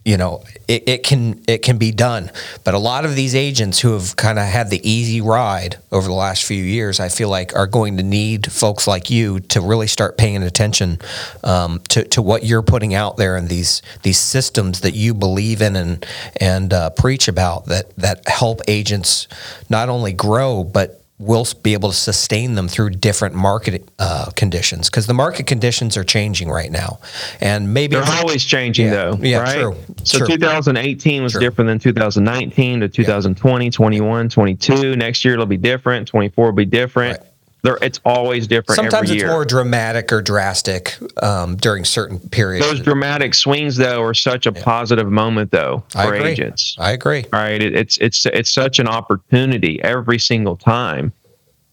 [0.06, 2.32] you know it, it can it can be done.
[2.64, 6.08] But a lot of these agents who have kind of had the easy ride over
[6.08, 9.62] the last few years i feel like are going to need folks like you to
[9.62, 11.00] really start paying attention
[11.44, 15.62] um, to, to what you're putting out there and these these systems that you believe
[15.62, 16.06] in and
[16.40, 19.28] and uh, preach about that that help agents
[19.70, 24.89] not only grow but will be able to sustain them through different market uh, conditions
[24.89, 26.99] because the market conditions are changing right now
[27.39, 28.91] and maybe They're always changing Yeah.
[29.12, 29.60] though, Yeah, right?
[29.60, 29.75] true.
[30.03, 30.27] So True.
[30.27, 31.41] 2018 was True.
[31.41, 34.95] different than 2019 to 2020, 21, 22.
[34.95, 36.07] Next year it'll be different.
[36.07, 37.19] 24 will be different.
[37.19, 37.27] Right.
[37.63, 39.28] There, it's always different Sometimes it's year.
[39.30, 42.65] more dramatic or drastic um, during certain periods.
[42.67, 46.30] Those dramatic swings though are such a positive moment though I for agree.
[46.32, 46.76] agents.
[46.80, 47.26] I agree.
[47.32, 47.62] right?
[47.62, 51.13] It, it's it's it's such an opportunity every single time.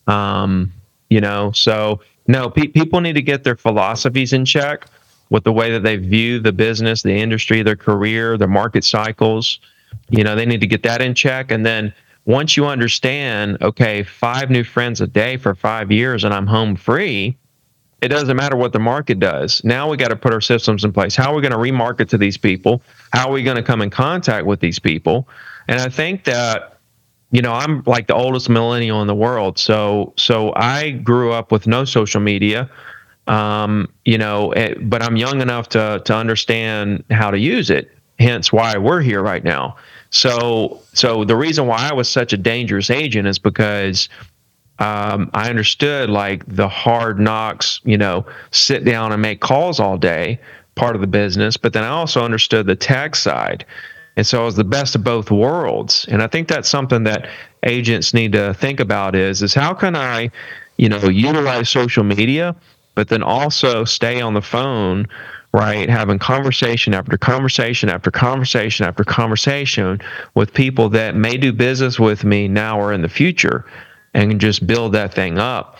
[0.07, 0.73] Um,
[1.11, 4.85] you know, so No, pe- people need to get their philosophies in check
[5.31, 9.59] with the way that they view the business, the industry, their career, their market cycles.
[10.11, 11.51] You know, they need to get that in check.
[11.51, 11.93] And then
[12.29, 16.77] once you understand, okay, five new friends a day for five years and I'm home
[16.77, 17.39] free,
[18.03, 19.65] it doesn't matter what the market does.
[19.65, 21.17] Now we got to put our systems in place.
[21.17, 22.83] How are we going to remarket to these people?
[23.15, 25.27] How are we going to come in contact with these people?
[25.69, 26.75] And I think that
[27.31, 31.53] you know i'm like the oldest millennial in the world so so i grew up
[31.53, 32.71] with no social media
[33.27, 37.69] um, you know it, eh, but i'm young enough to to understand how to use
[37.69, 39.77] it hence why we're here right now
[40.11, 44.09] so so the reason why i was such a dangerous agent is because
[44.79, 49.99] um, I understood like the hard knocks, you know, sit down and make calls all
[49.99, 50.39] day,
[50.77, 51.57] part of the business.
[51.57, 53.65] But then I also understood the tech side.
[54.17, 56.07] And so I was the best of both worlds.
[56.09, 57.29] And I think that's something that
[57.65, 60.31] agents need to think about is is how can I,
[60.77, 62.55] you know, utilize social media,
[62.95, 65.07] but then also stay on the phone,
[65.53, 65.89] right?
[65.89, 70.01] Having conversation after conversation after conversation after conversation
[70.35, 73.65] with people that may do business with me now or in the future
[74.15, 75.79] and just build that thing up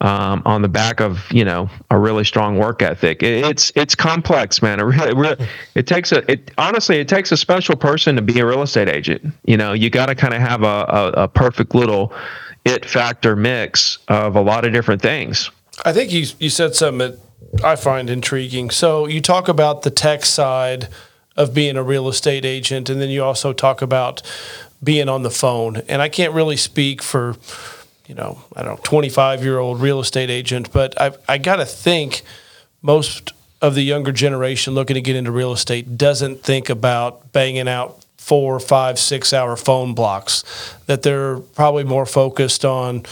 [0.00, 3.22] um, on the back of you know a really strong work ethic.
[3.22, 4.80] It, it's it's complex, man.
[4.80, 8.38] It really, really it takes a it honestly it takes a special person to be
[8.40, 9.32] a real estate agent.
[9.44, 12.12] You know, you got to kind of have a, a, a perfect little
[12.64, 15.50] it factor mix of a lot of different things.
[15.84, 17.18] I think you you said something
[17.62, 18.70] I find intriguing.
[18.70, 20.88] So you talk about the tech side
[21.36, 24.22] of being a real estate agent, and then you also talk about
[24.82, 25.76] being on the phone.
[25.88, 27.36] And I can't really speak for,
[28.06, 31.56] you know, I don't know, 25 year old real estate agent, but I, I got
[31.56, 32.22] to think
[32.82, 37.68] most of the younger generation looking to get into real estate doesn't think about banging
[37.68, 40.44] out four, five, six hour phone blocks,
[40.86, 43.04] that they're probably more focused on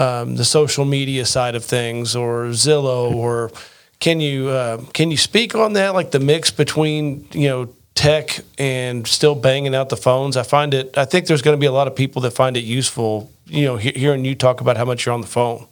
[0.00, 3.50] um, the social media side of things or Zillow or
[3.98, 8.40] can you uh, can you speak on that like the mix between you know tech
[8.56, 10.34] and still banging out the phones.
[10.36, 10.96] I find it.
[10.96, 13.30] I think there's going to be a lot of people that find it useful.
[13.44, 15.66] You know, hearing you talk about how much you're on the phone.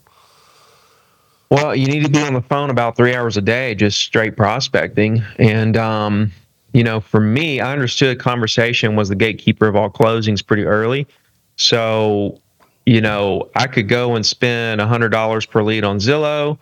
[1.50, 4.36] Well, you need to be on the phone about three hours a day, just straight
[4.36, 5.22] prospecting.
[5.38, 6.32] And um,
[6.74, 11.06] you know, for me, I understood conversation was the gatekeeper of all closings pretty early.
[11.56, 12.40] So,
[12.88, 16.58] you know, I could go and spend a hundred dollars per lead on Zillow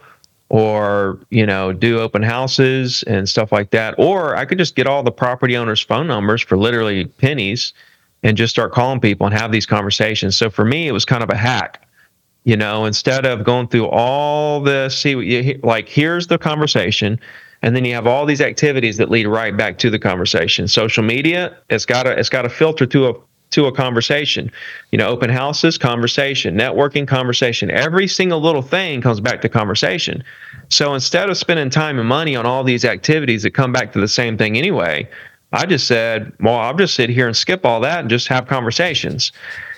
[0.48, 3.94] or you know do open houses and stuff like that.
[3.96, 7.72] Or i could just get all the property owners phone numbers for literally pennies
[8.24, 10.36] and just start calling people and have these conversations.
[10.36, 11.86] So for me it was kind of a hack
[12.42, 17.20] you know instead of going through all this see you, like here's the conversation
[17.62, 20.66] and then you have all these activities that lead right back to the conversation.
[20.66, 23.14] Social media it's got to it's got to filter through a
[23.50, 24.50] to a conversation.
[24.90, 27.70] You know, open houses, conversation, networking, conversation.
[27.70, 30.22] Every single little thing comes back to conversation.
[30.68, 34.00] So instead of spending time and money on all these activities that come back to
[34.00, 35.08] the same thing anyway,
[35.52, 38.48] I just said, well, I'll just sit here and skip all that and just have
[38.48, 39.32] conversations.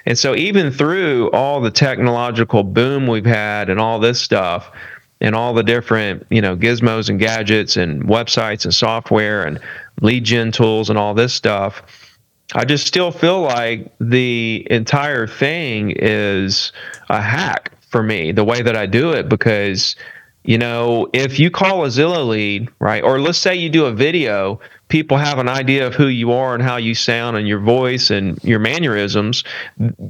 [0.06, 4.72] And so even through all the technological boom we've had and all this stuff,
[5.20, 9.58] and all the different you know gizmos and gadgets and websites and software and
[10.00, 12.07] lead gen tools and all this stuff
[12.54, 16.72] I just still feel like the entire thing is
[17.10, 19.96] a hack for me, the way that I do it, because,
[20.44, 23.92] you know, if you call a Zillow lead, right, or let's say you do a
[23.92, 27.60] video, people have an idea of who you are and how you sound and your
[27.60, 29.44] voice and your mannerisms.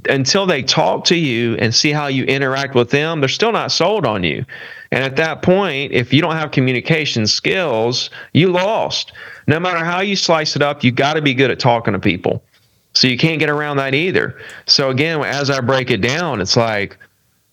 [0.09, 3.72] Until they talk to you and see how you interact with them, they're still not
[3.72, 4.44] sold on you.
[4.90, 9.12] And at that point, if you don't have communication skills, you lost
[9.48, 11.98] no matter how you slice it up, you got to be good at talking to
[11.98, 12.44] people.
[12.92, 14.38] So you can't get around that either.
[14.66, 16.98] So again, as I break it down, it's like,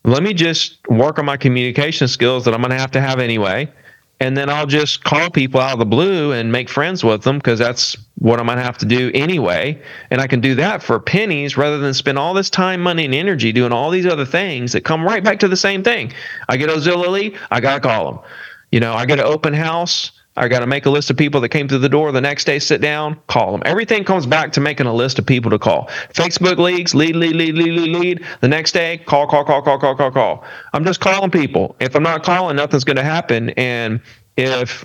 [0.04, 3.18] let me just work on my communication skills that I'm going to have to have
[3.18, 3.72] anyway.
[4.18, 7.36] And then I'll just call people out of the blue and make friends with them
[7.36, 9.80] because that's what I'm going to have to do anyway.
[10.10, 13.14] And I can do that for pennies rather than spend all this time, money, and
[13.14, 16.12] energy doing all these other things that come right back to the same thing.
[16.48, 18.22] I get a Zillow I got to call them.
[18.72, 21.40] You know, I get an open house, I got to make a list of people
[21.40, 22.12] that came through the door.
[22.12, 23.62] The next day, sit down, call them.
[23.64, 25.86] Everything comes back to making a list of people to call.
[26.12, 28.26] Facebook leagues, lead, lead, lead, lead, lead, lead.
[28.40, 30.44] The next day, call, call, call, call, call, call, call.
[30.72, 31.76] I'm just calling people.
[31.80, 33.50] If I'm not calling, nothing's going to happen.
[33.50, 34.00] And
[34.36, 34.84] if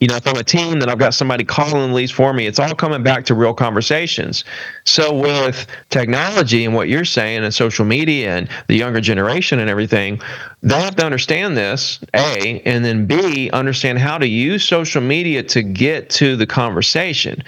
[0.00, 2.46] you know, if I'm a team, then I've got somebody calling leads for me.
[2.46, 4.44] It's all coming back to real conversations.
[4.84, 9.68] So with technology and what you're saying and social media and the younger generation and
[9.68, 10.20] everything,
[10.62, 15.42] they have to understand this, A, and then B, understand how to use social media
[15.44, 17.44] to get to the conversation.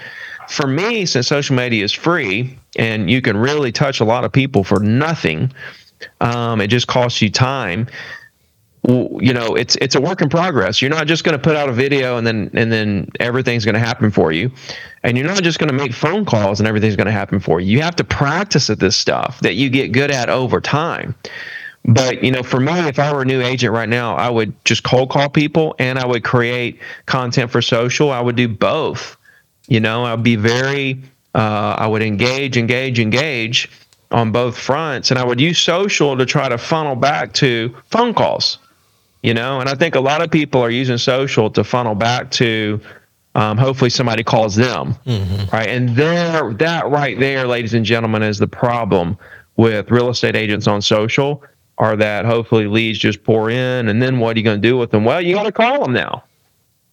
[0.47, 4.31] For me, since social media is free and you can really touch a lot of
[4.31, 5.51] people for nothing,
[6.21, 7.87] um, it just costs you time
[8.85, 10.81] you know it's it's a work in progress.
[10.81, 13.75] You're not just going to put out a video and then and then everything's going
[13.75, 14.51] to happen for you.
[15.03, 17.61] And you're not just going to make phone calls and everything's going to happen for
[17.61, 17.77] you.
[17.77, 21.15] You have to practice at this stuff that you get good at over time.
[21.85, 24.53] But you know for me if i were a new agent right now i would
[24.63, 28.11] just cold call people and i would create content for social.
[28.11, 29.17] I would do both.
[29.67, 31.01] You know i'd be very
[31.35, 33.69] uh, i would engage engage engage
[34.11, 35.09] on both fronts.
[35.09, 38.59] And i would use social to try to funnel back to phone calls
[39.23, 39.59] you know?
[39.59, 42.79] And i think a lot of people are using social to funnel back to
[43.35, 44.95] um, hopefully somebody calls them.
[45.07, 45.55] Mm-hmm.
[45.55, 45.67] right?
[45.67, 49.17] And there that right there ladies and gentlemen is the problem
[49.55, 51.43] with real estate agents on social
[51.79, 54.77] are that hopefully leads just pour in and then what are you going to do
[54.77, 55.03] with them?
[55.03, 56.23] Well you got to call them now.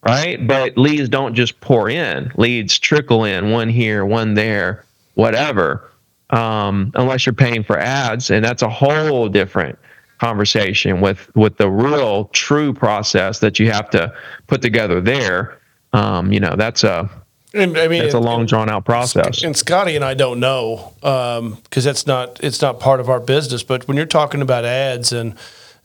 [0.02, 0.46] Right?
[0.46, 2.32] But leads don't just pour in.
[2.36, 5.90] Leads trickle in one here one there whatever
[6.30, 9.78] um, unless you're paying for ads and that's a whole different
[10.20, 14.12] conversation with with the real true process that you have to
[14.46, 15.58] put together there
[15.92, 17.10] um, you know that's a
[17.52, 19.42] and, I mean, it's a long drawn out process.
[19.42, 23.18] And Scotty and I don't know because um, that's not it's not part of our
[23.18, 23.62] business.
[23.62, 25.34] But when you're talking about ads and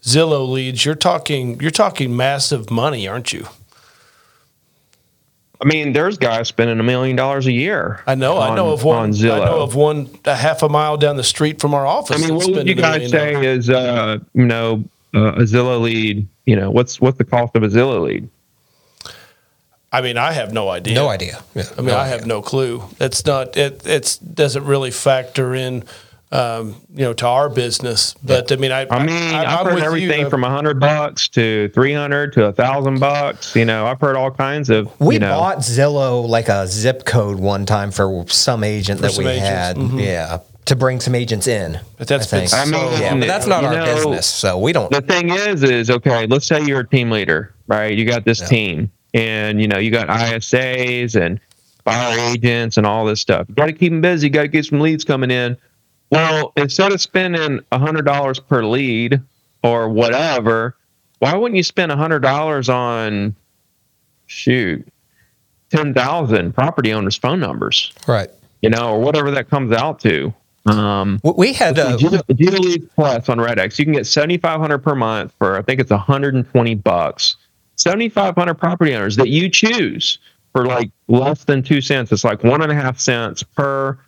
[0.04, 3.48] Zillow leads, you're talking you're talking massive money, aren't you?
[5.62, 8.04] I mean, there's guys spending a million dollars a year.
[8.06, 8.38] I know.
[8.38, 8.98] On, I know of one.
[8.98, 9.41] On Zillow.
[9.41, 12.22] I know of one a half a mile down the street from our office.
[12.22, 16.28] I mean, what would you guys say is, uh, you know, uh, a Zillow lead?
[16.46, 18.30] You know, what's what's the cost of a Zillow lead?
[19.91, 20.94] I mean, I have no idea.
[20.94, 21.41] No idea.
[21.54, 22.18] Yeah, I mean, no I idea.
[22.18, 22.84] have no clue.
[23.00, 23.56] It's not.
[23.56, 25.86] It it's doesn't really factor in
[26.36, 28.13] um, you know, to our business.
[28.24, 30.80] But I mean, I, I mean, I, have heard everything you, uh, from a hundred
[30.80, 33.56] bucks to three hundred to a thousand bucks.
[33.56, 34.91] You know, I've heard all kinds of.
[35.00, 39.04] We you know, bought Zillow like a zip code one time for some agent for
[39.04, 39.50] that some we agents.
[39.50, 39.78] had.
[39.78, 40.00] Mm-hmm.
[40.00, 40.39] Yeah.
[40.65, 43.71] To bring some agents in, but that's I, I mean, yeah, but that's not our
[43.71, 44.89] know, business, so we don't.
[44.89, 46.26] The thing is, is okay.
[46.26, 47.95] Let's say you're a team leader, right?
[47.95, 48.48] You got this yeah.
[48.48, 51.39] team, and you know you got ISAs and
[51.84, 53.45] buyer agents and all this stuff.
[53.48, 54.26] You got to keep them busy.
[54.26, 55.56] You got to get some leads coming in
[56.15, 59.21] well, instead of spending $100 per lead
[59.63, 60.75] or whatever,
[61.19, 63.36] why wouldn't you spend $100 on,
[64.25, 64.88] shoot,
[65.71, 67.91] 10,000 property owners' phone numbers?
[68.08, 68.30] Right.
[68.62, 70.34] You know, or whatever that comes out to.
[70.65, 72.21] Um, we had a Geo
[72.60, 73.78] Leads Plus on Redx.
[73.78, 77.36] You can get 7,500 per month for I think it's 120 bucks.
[77.75, 80.17] 7,500 property owners that you choose
[80.54, 82.12] for like less than two cents.
[82.12, 83.99] It's like one and a half cents per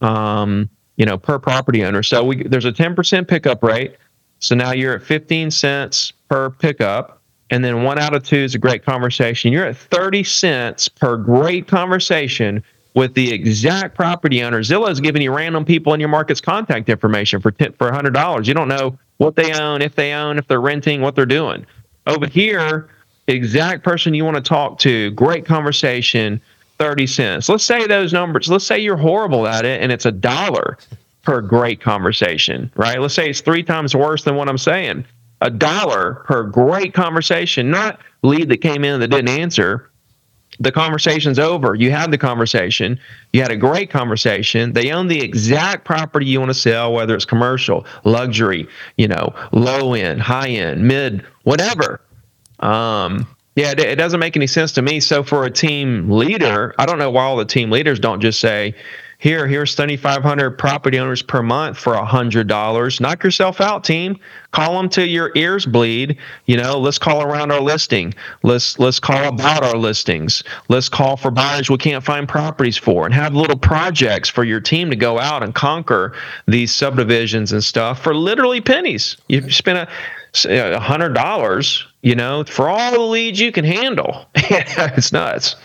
[0.00, 2.02] um, you know, per property owner.
[2.02, 3.96] So we, there's a 10% pickup rate.
[4.38, 7.20] So now you're at 15 cents per pickup.
[7.50, 9.52] And then one out of two is a great conversation.
[9.52, 12.62] You're at 30 cents per great conversation
[12.94, 14.60] with the exact property owner.
[14.60, 18.46] Zillow is giving you random people in your market's contact information for 10, for $100.
[18.46, 21.66] You don't know what they own, if they own, if they're renting, what they're doing.
[22.06, 22.88] Over here,
[23.28, 26.40] exact person you want to talk to, great conversation,
[26.78, 27.48] 30 cents.
[27.48, 30.78] Let's say those numbers, let's say you're horrible at it and it's a dollar
[31.22, 33.00] per great conversation, right?
[33.00, 35.04] Let's say it's three times worse than what I'm saying.
[35.40, 39.90] A dollar per great conversation, not lead that came in that didn't answer.
[40.60, 41.74] The conversation's over.
[41.74, 42.98] You had the conversation.
[43.32, 44.72] You had a great conversation.
[44.72, 49.34] They own the exact property you want to sell, whether it's commercial, luxury, you know,
[49.52, 52.00] low end, high end, mid, whatever.
[52.60, 55.00] Um, yeah, it, doesn't make any sense to me.
[55.00, 58.38] So for a team leader, I don't know why all the team leaders don't just
[58.38, 58.74] say,
[59.18, 63.00] here, here's 7,500 property owners per month for $100.
[63.00, 64.18] Knock yourself out, team.
[64.50, 66.18] Call them till your ears bleed.
[66.44, 68.12] You know, let's call around our listing.
[68.42, 70.44] Let's let's call about our listings.
[70.68, 74.60] Let's call for buyers we can't find properties for and have little projects for your
[74.60, 76.14] team to go out and conquer
[76.46, 79.16] these subdivisions and stuff for literally pennies.
[79.28, 79.88] You spend
[80.44, 84.26] a hundred dollars, you know, for all the leads you can handle.
[84.36, 85.56] it's nuts.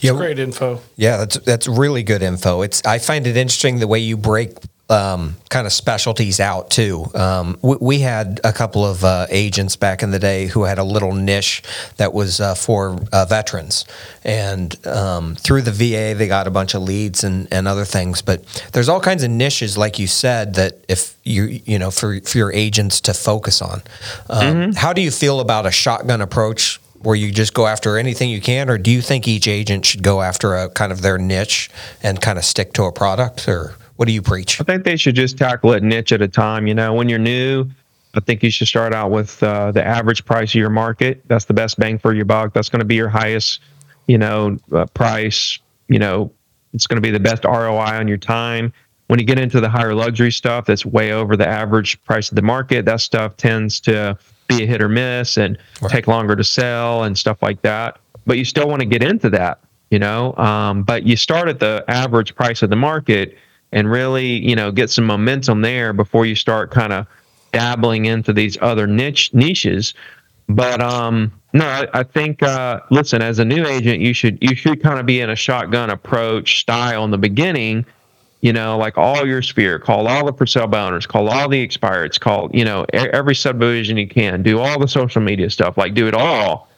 [0.00, 0.80] Yeah, great info.
[0.96, 2.62] Yeah, that's that's really good info.
[2.62, 4.56] It's I find it interesting the way you break
[4.92, 7.06] um, kind of specialties out too.
[7.14, 10.78] Um, we, we, had a couple of uh, agents back in the day who had
[10.78, 11.62] a little niche
[11.96, 13.86] that was uh, for uh, veterans,
[14.22, 18.20] and um, through the VA they got a bunch of leads and, and other things.
[18.20, 22.20] But there's all kinds of niches, like you said, that if you you know for
[22.20, 23.82] for your agents to focus on.
[24.28, 24.70] Um, mm-hmm.
[24.72, 26.80] How do you feel about a shotgun approach?
[27.00, 30.04] Where you just go after anything you can, or do you think each agent should
[30.04, 31.68] go after a kind of their niche
[32.00, 34.60] and kind of stick to a product, or what do you preach?
[34.60, 36.66] I think they should just tackle it niche at a time.
[36.66, 37.66] You know, when you're new,
[38.14, 41.22] I think you should start out with uh, the average price of your market.
[41.28, 42.52] That's the best bang for your buck.
[42.52, 43.60] That's going to be your highest,
[44.08, 45.60] you know, uh, price.
[45.86, 46.32] You know,
[46.74, 48.72] it's going to be the best ROI on your time.
[49.06, 52.34] When you get into the higher luxury stuff, that's way over the average price of
[52.34, 52.84] the market.
[52.84, 55.92] That stuff tends to be a hit or miss and right.
[55.92, 58.00] take longer to sell and stuff like that.
[58.26, 60.34] But you still want to get into that, you know.
[60.38, 63.38] Um, but you start at the average price of the market
[63.72, 67.06] and really, you know, get some momentum there before you start kind of
[67.52, 69.94] dabbling into these other niche niches.
[70.48, 74.54] But um, no, I, I think uh, listen, as a new agent, you should you
[74.54, 77.86] should kind of be in a shotgun approach style in the beginning.
[78.40, 81.48] You know, like all your sphere, call all the for sale by owners, call all
[81.48, 85.78] the expireds, call you know every subdivision you can, do all the social media stuff,
[85.78, 86.68] like do it all.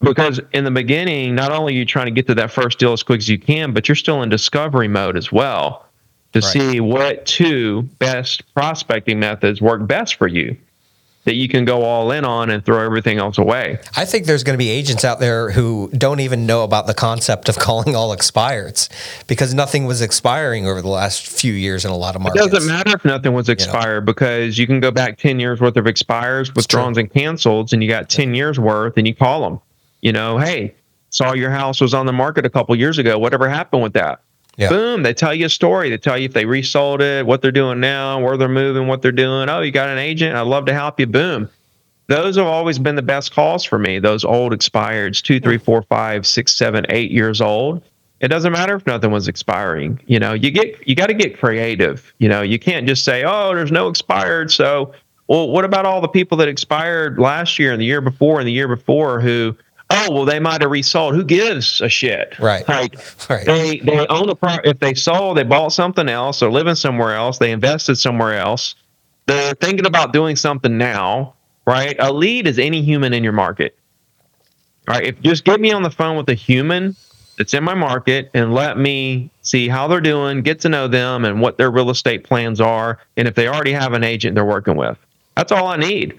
[0.00, 2.92] Because in the beginning, not only are you trying to get to that first deal
[2.92, 5.87] as quick as you can, but you're still in discovery mode as well
[6.32, 6.42] to right.
[6.44, 10.56] see what two best prospecting methods work best for you
[11.28, 13.78] that you can go all in on and throw everything else away.
[13.94, 16.94] I think there's going to be agents out there who don't even know about the
[16.94, 18.88] concept of calling all expireds
[19.26, 22.46] because nothing was expiring over the last few years in a lot of markets.
[22.46, 24.06] It doesn't matter if nothing was expired you know?
[24.06, 27.90] because you can go back 10 years worth of expires, withdrawals, and cancels, and you
[27.90, 29.60] got 10 years worth and you call them.
[30.00, 30.74] You know, hey,
[31.10, 33.18] saw your house was on the market a couple years ago.
[33.18, 34.22] Whatever happened with that?
[34.58, 34.70] Yeah.
[34.70, 35.88] Boom, they tell you a story.
[35.88, 39.02] They tell you if they resold it, what they're doing now, where they're moving, what
[39.02, 39.48] they're doing.
[39.48, 40.34] Oh, you got an agent?
[40.34, 41.06] I'd love to help you.
[41.06, 41.48] Boom.
[42.08, 44.00] Those have always been the best calls for me.
[44.00, 47.82] Those old expireds, two, three, four, five, six, seven, eight years old.
[48.20, 50.00] It doesn't matter if nothing was expiring.
[50.06, 52.12] You know, you get you got to get creative.
[52.18, 54.92] You know, you can't just say, "Oh, there's no expired." So,
[55.28, 58.48] well, what about all the people that expired last year and the year before and
[58.48, 59.54] the year before who
[59.90, 62.38] oh well they might have resold who gives a shit?
[62.38, 62.66] Right.
[62.68, 62.96] Like
[63.30, 63.46] right.
[63.46, 67.14] they they own the pro if they sold they bought something else or living somewhere
[67.14, 68.74] else they invested somewhere else.
[69.26, 71.34] They're thinking about doing something now
[71.68, 71.96] right?
[71.98, 73.76] A lead is any human in your market.
[74.88, 75.04] Right?
[75.04, 76.96] If just get me on the phone with a human
[77.36, 81.26] that's in my market and let me see how they're doing get to know them
[81.26, 84.46] and what their real estate plans are and if they already have an agent they're
[84.46, 84.96] working with.
[85.36, 86.18] That's all i need.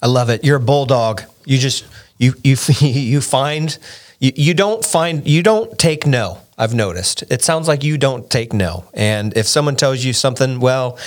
[0.00, 0.44] I love it.
[0.44, 1.22] You're a bulldog.
[1.44, 1.86] You just
[2.24, 3.78] you you you find
[4.18, 7.24] you, you don't find you don't take no I've noticed.
[7.30, 8.84] It sounds like you don't take no.
[8.94, 10.98] And if someone tells you something, well,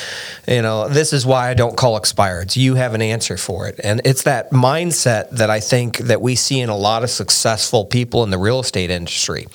[0.46, 2.58] you know, this is why I don't call expireds.
[2.58, 3.80] You have an answer for it.
[3.82, 7.86] And it's that mindset that I think that we see in a lot of successful
[7.86, 9.48] people in the real estate industry,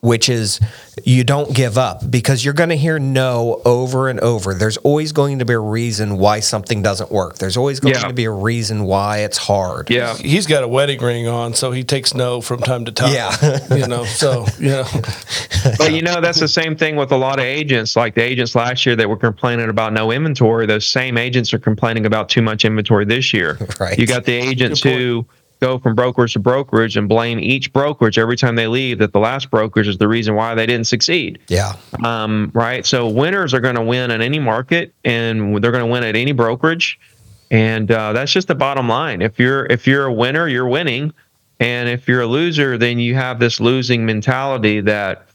[0.00, 0.60] which is
[1.04, 4.54] you don't give up because you're going to hear no over and over.
[4.54, 7.38] There's always going to be a reason why something doesn't work.
[7.38, 8.06] There's always going yeah.
[8.06, 9.90] to be a reason why it's hard.
[9.90, 10.14] Yeah.
[10.16, 13.12] He's got a wedding ring on, so he takes no from time to time.
[13.12, 13.74] Yeah.
[13.74, 14.84] you know, so, you know.
[15.78, 17.96] but you know, that's the same thing with a lot of agents.
[17.96, 21.58] Like the agents last year that were complaining about no inventory, those same agents are
[21.58, 23.58] complaining about too much inventory this year.
[23.78, 23.98] Right.
[23.98, 25.26] You got the agents who
[25.60, 29.18] go from brokerage to brokerage and blame each brokerage every time they leave that the
[29.18, 31.38] last brokerage is the reason why they didn't succeed.
[31.48, 31.74] Yeah.
[32.04, 32.86] Um, right.
[32.86, 36.16] So winners are going to win in any market and they're going to win at
[36.16, 36.98] any brokerage.
[37.50, 39.20] And uh, that's just the bottom line.
[39.22, 41.12] If you're if you're a winner, you're winning.
[41.58, 45.26] And if you're a loser, then you have this losing mentality that,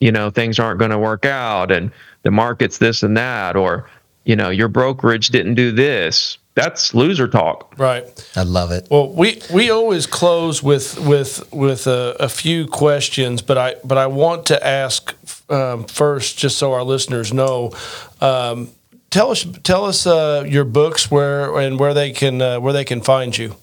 [0.00, 1.92] you know, things aren't going to work out and
[2.22, 3.88] the market's this and that, or,
[4.24, 7.74] you know, your brokerage didn't do this that's loser talk.
[7.78, 8.04] Right.
[8.36, 8.86] I love it.
[8.90, 13.96] Well, we we always close with with with a, a few questions, but I but
[13.98, 15.14] I want to ask
[15.50, 17.72] um, first, just so our listeners know.
[18.20, 18.68] Um,
[19.10, 22.84] tell us tell us uh, your books where and where they can uh, where they
[22.84, 23.56] can find you.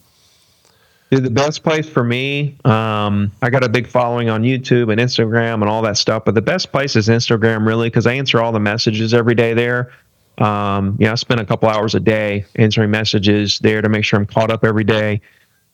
[1.12, 5.56] The best place for me, um, I got a big following on YouTube and Instagram
[5.56, 8.52] and all that stuff, but the best place is Instagram, really, because I answer all
[8.52, 9.92] the messages every day there.
[10.38, 14.06] Um, you know, I spend a couple hours a day answering messages there to make
[14.06, 15.22] sure I'm caught up every day.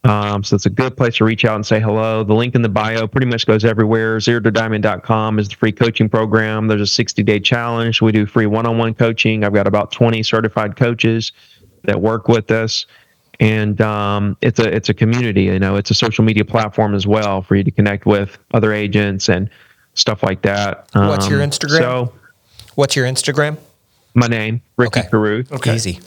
[0.05, 2.23] Um, so it's a good place to reach out and say hello.
[2.23, 4.19] The link in the bio pretty much goes everywhere.
[4.19, 6.67] Zero to diamond.com is the free coaching program.
[6.67, 8.01] There's a 60 day challenge.
[8.01, 9.43] We do free one on one coaching.
[9.43, 11.31] I've got about 20 certified coaches
[11.83, 12.85] that work with us.
[13.39, 17.05] And um, it's a it's a community, you know, it's a social media platform as
[17.05, 19.49] well for you to connect with other agents and
[19.93, 20.87] stuff like that.
[20.93, 21.79] What's your um, Instagram?
[21.79, 22.13] So,
[22.75, 23.57] what's your Instagram?
[24.15, 25.09] my name, Ricky okay.
[25.09, 25.51] Carruth.
[25.51, 25.75] Okay.
[25.75, 25.99] Easy.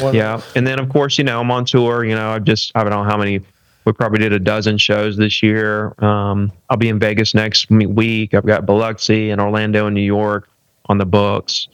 [0.00, 2.04] One yeah, and then of course, you know, I'm on tour.
[2.04, 3.40] You know, I just I don't know how many.
[3.84, 5.94] We probably did a dozen shows this year.
[6.02, 8.32] Um, I'll be in Vegas next week.
[8.32, 10.48] I've got Biloxi and Orlando and New York
[10.86, 11.68] on the books.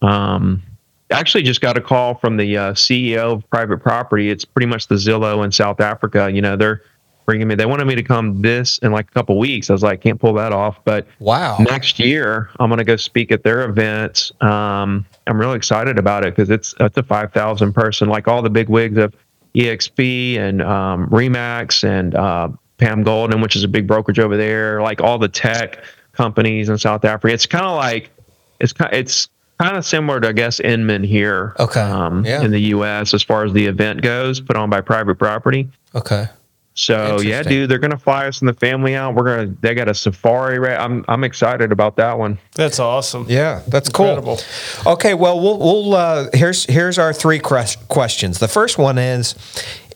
[0.00, 0.62] Um,
[1.10, 4.30] actually, just got a call from the uh, CEO of Private Property.
[4.30, 6.30] It's pretty much the Zillow in South Africa.
[6.32, 6.82] You know, they're
[7.28, 7.54] bringing me.
[7.54, 9.68] They wanted me to come this in like a couple weeks.
[9.68, 10.78] I was like, can't pull that off.
[10.84, 14.32] But wow, next year I'm going to go speak at their event.
[14.40, 18.50] Um, I'm really excited about it because it's it's a 5,000 person, like all the
[18.50, 19.14] big wigs of
[19.54, 22.48] EXP and um, Remax and uh,
[22.78, 24.80] Pam Golding, which is a big brokerage over there.
[24.80, 27.34] Like all the tech companies in South Africa.
[27.34, 28.10] It's kind of like
[28.58, 29.28] it's it's
[29.58, 31.54] kind of similar to I guess Inman here.
[31.58, 31.80] Okay.
[31.80, 32.42] Um, Yeah.
[32.42, 33.14] In the U.S.
[33.14, 35.68] as far as the event goes, put on by private property.
[35.94, 36.26] Okay.
[36.74, 39.16] So yeah, dude, they're gonna fly us and the family out.
[39.16, 39.52] We're gonna.
[39.62, 40.60] They got a safari.
[40.60, 40.78] Right.
[40.78, 42.38] I'm I'm excited about that one.
[42.54, 43.26] That's awesome.
[43.28, 44.38] Yeah, that's Incredible.
[44.84, 44.92] cool.
[44.92, 48.38] Okay, well, we'll, we'll uh, here's here's our three ques- questions.
[48.38, 49.34] The first one is,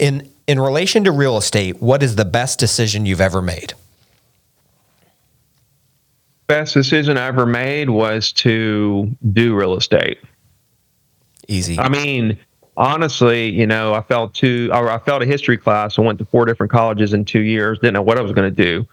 [0.00, 3.74] in in relation to real estate, what is the best decision you've ever made?
[6.52, 10.18] Best decision I ever made was to do real estate.
[11.48, 11.78] Easy.
[11.78, 12.38] I mean,
[12.76, 15.98] honestly, you know, I felt two, or I felt a history class.
[15.98, 17.78] I went to four different colleges in two years.
[17.78, 18.86] Didn't know what I was going to do.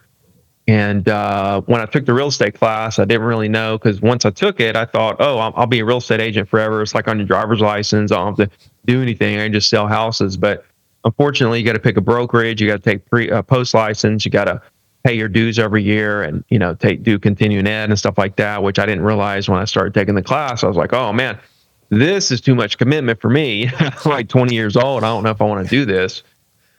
[0.69, 4.23] And uh, when I took the real estate class, I didn't really know because once
[4.23, 6.81] I took it, I thought, oh, I'll, I'll be a real estate agent forever.
[6.81, 8.13] It's like on your driver's license.
[8.13, 9.37] I don't have to do anything.
[9.37, 10.37] I can just sell houses.
[10.37, 10.65] But
[11.03, 12.61] unfortunately, you got to pick a brokerage.
[12.61, 14.23] You got to take pre uh, post license.
[14.23, 14.61] You got to
[15.03, 18.35] pay your dues every year, and you know, take do continuing ed and stuff like
[18.37, 18.63] that.
[18.63, 20.63] Which I didn't realize when I started taking the class.
[20.63, 21.39] I was like, oh man,
[21.89, 23.69] this is too much commitment for me.
[24.05, 25.03] Like 20 years old.
[25.03, 26.23] I don't know if I want to do this.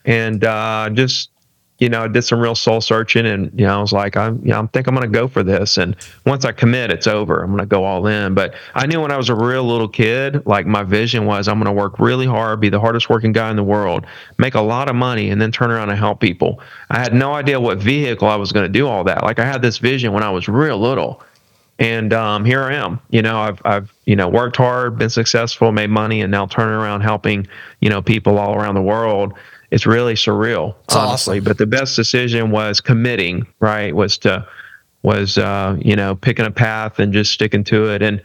[0.04, 1.29] And uh, just,
[1.80, 4.38] you know, I did some real soul searching and, you know, I was like, I'm,
[4.44, 5.78] you know, I think I'm going to go for this.
[5.78, 7.42] And once I commit, it's over.
[7.42, 8.34] I'm going to go all in.
[8.34, 11.58] But I knew when I was a real little kid, like my vision was I'm
[11.58, 14.06] going to work really hard, be the hardest working guy in the world,
[14.36, 16.60] make a lot of money, and then turn around and help people.
[16.90, 19.22] I had no idea what vehicle I was going to do all that.
[19.22, 21.22] Like I had this vision when I was real little
[21.80, 23.00] and um, here I am.
[23.08, 26.74] You know, I've I've you know worked hard, been successful, made money, and now turning
[26.74, 27.48] around helping
[27.80, 29.32] you know people all around the world.
[29.70, 31.38] It's really surreal, It's honestly.
[31.38, 31.44] awesome.
[31.44, 33.46] But the best decision was committing.
[33.60, 34.46] Right, was to
[35.02, 38.02] was uh, you know picking a path and just sticking to it.
[38.02, 38.22] And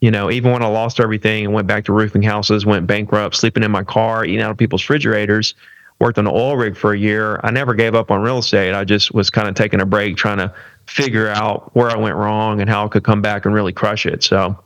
[0.00, 3.36] you know, even when I lost everything and went back to roofing houses, went bankrupt,
[3.36, 5.54] sleeping in my car, eating out of people's refrigerators,
[6.00, 7.38] worked on an oil rig for a year.
[7.44, 8.74] I never gave up on real estate.
[8.74, 10.52] I just was kind of taking a break, trying to
[10.86, 14.04] figure out where I went wrong and how I could come back and really crush
[14.04, 14.24] it.
[14.24, 14.58] So,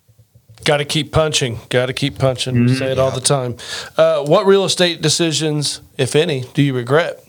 [0.65, 1.59] Got to keep punching.
[1.69, 2.55] Got to keep punching.
[2.55, 2.67] Mm-hmm.
[2.67, 3.57] We say it all the time.
[3.97, 7.23] Uh, what real estate decisions, if any, do you regret?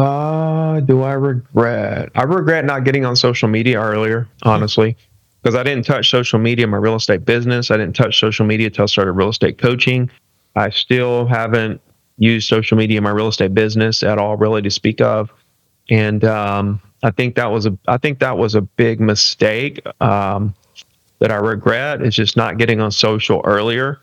[0.00, 2.10] uh, do I regret?
[2.14, 4.96] I regret not getting on social media earlier, honestly,
[5.42, 7.70] because I didn't touch social media in my real estate business.
[7.70, 10.10] I didn't touch social media until I started real estate coaching.
[10.56, 11.80] I still haven't
[12.18, 15.30] used social media in my real estate business at all, really, to speak of.
[15.88, 20.54] And um, I think that was a I think that was a big mistake um,
[21.20, 24.00] that I regret is just not getting on social earlier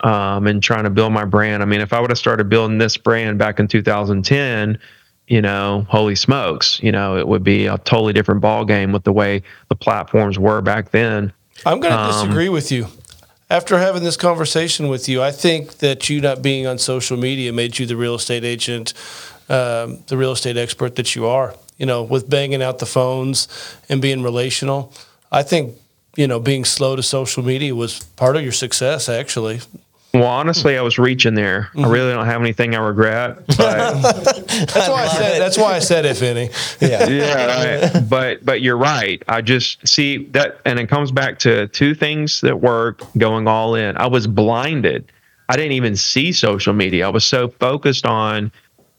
[0.00, 1.62] um, and trying to build my brand.
[1.62, 4.78] I mean, if I would have started building this brand back in 2010,
[5.28, 9.04] you know, holy smokes, you know, it would be a totally different ball game with
[9.04, 11.32] the way the platforms were back then.
[11.64, 12.88] I'm going to Um, disagree with you.
[13.48, 17.52] After having this conversation with you, I think that you not being on social media
[17.52, 18.92] made you the real estate agent,
[19.48, 21.54] um, the real estate expert that you are.
[21.76, 23.48] You know, with banging out the phones
[23.88, 24.92] and being relational.
[25.30, 25.74] I think,
[26.16, 29.60] you know, being slow to social media was part of your success, actually.
[30.20, 31.68] Well, honestly, I was reaching there.
[31.74, 31.90] I mm-hmm.
[31.90, 33.46] really don't have anything I regret.
[33.48, 33.56] But
[34.02, 35.40] That's why I said.
[35.40, 36.50] That's why I said, if any.
[36.80, 37.08] yeah.
[37.08, 38.08] yeah, right.
[38.08, 39.22] but but you're right.
[39.28, 43.74] I just see that, and it comes back to two things that work: going all
[43.74, 43.96] in.
[43.96, 45.12] I was blinded.
[45.48, 47.06] I didn't even see social media.
[47.06, 48.50] I was so focused on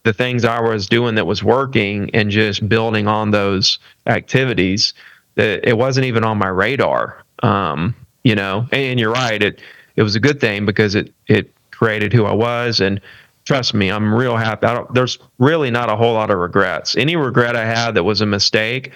[0.07, 4.93] the things I was doing that was working and just building on those activities
[5.35, 7.25] that it wasn't even on my radar.
[7.43, 7.93] Um,
[8.23, 9.43] you know, and you're right.
[9.43, 9.61] It
[9.97, 13.01] it was a good thing because it it created who I was and
[13.43, 14.65] trust me, I'm real happy.
[14.93, 16.95] There's really not a whole lot of regrets.
[16.95, 18.93] Any regret I had that was a mistake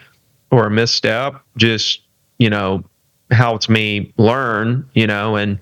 [0.50, 2.04] or a misstep, just
[2.38, 2.86] you know,
[3.32, 5.60] helped me learn, you know, and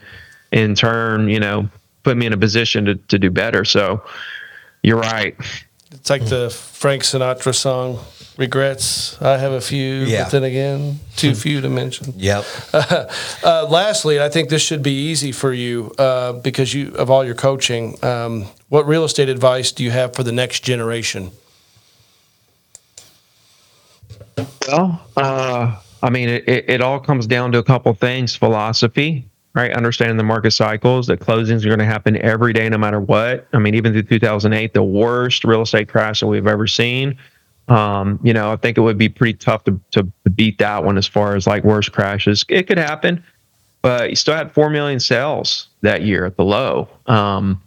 [0.52, 1.68] in turn, you know,
[2.04, 3.66] put me in a position to to do better.
[3.66, 4.04] So
[4.84, 5.36] you're right.
[5.91, 7.99] It's like the Frank Sinatra song,
[8.38, 10.23] "Regrets." I have a few, Yeah.
[10.23, 12.13] but then again, too few to mention.
[12.17, 12.45] Yep.
[13.43, 17.25] Uh, lastly, I think this should be easy for you uh, because you of all
[17.25, 17.97] your coaching.
[18.03, 21.32] Um, what real estate advice do you have for the next generation?
[24.67, 29.25] Well, uh, I mean, it, it, it all comes down to a couple things philosophy,
[29.54, 29.72] right?
[29.74, 33.47] Understanding the market cycles, that closings are going to happen every day, no matter what.
[33.54, 37.18] I mean, even through 2008, the worst real estate crash that we've ever seen.
[37.68, 40.04] Um, you know, I think it would be pretty tough to, to,
[40.36, 42.45] beat that one as far as like worst crashes.
[42.50, 43.24] It could happen,
[43.82, 46.88] but you still had 4 million sales that year at the low.
[47.08, 47.62] Um,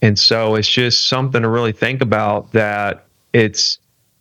[0.00, 3.78] and so it's just something to really think about that it's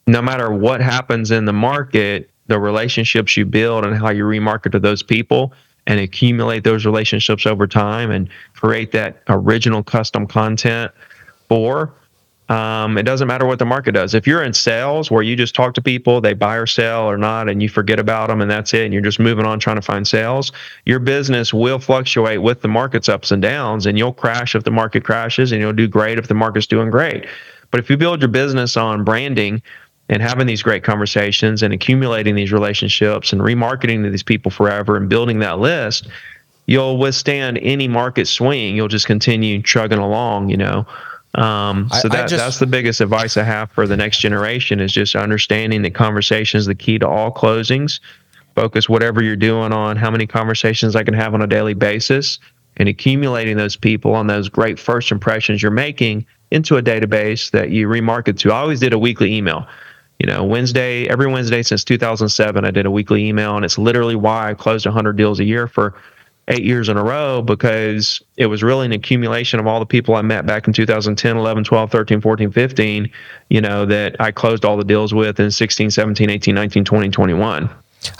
[0.07, 4.71] no matter what happens in the market, the relationships you build and how you remarket
[4.71, 5.53] to those people
[5.87, 10.91] and accumulate those relationships over time and create that original custom content
[11.49, 11.93] for
[12.49, 14.13] Um, it doesn't matter what the market does.
[14.13, 17.17] If you're in sales where you just talk to people, they buy or sell or
[17.17, 19.75] not, and you forget about them and that's it, and you're just moving on trying
[19.75, 20.53] to find sales,
[20.85, 24.71] your business will fluctuate with the market's ups and downs, and you'll crash if the
[24.71, 27.25] market crashes, and you'll do great if the market's doing great.
[27.69, 29.61] But if you build your business on branding
[30.09, 34.95] and having these great conversations and accumulating these relationships and remarketing to these people forever
[34.95, 36.07] and building that list,
[36.65, 38.75] you'll withstand any market swing.
[38.75, 40.85] You'll just continue chugging along, you know.
[41.35, 44.91] Um, so that, just, that's the biggest advice I have for the next generation is
[44.91, 47.99] just understanding that conversation is the key to all closings.
[48.55, 52.39] Focus whatever you're doing on how many conversations I can have on a daily basis
[52.77, 57.69] and accumulating those people on those great first impressions you're making into a database that
[57.69, 58.51] you remarket to.
[58.51, 59.67] I always did a weekly email.
[60.19, 64.15] You know, Wednesday, every Wednesday since 2007, I did a weekly email, and it's literally
[64.15, 65.93] why I closed 100 deals a year for
[66.47, 70.15] eight years in a row because it was really an accumulation of all the people
[70.15, 73.11] I met back in 2010, 11, 12, 13, 14, 15,
[73.49, 77.09] you know, that I closed all the deals with in 16, 17, 18, 19, 20,
[77.09, 77.69] 21.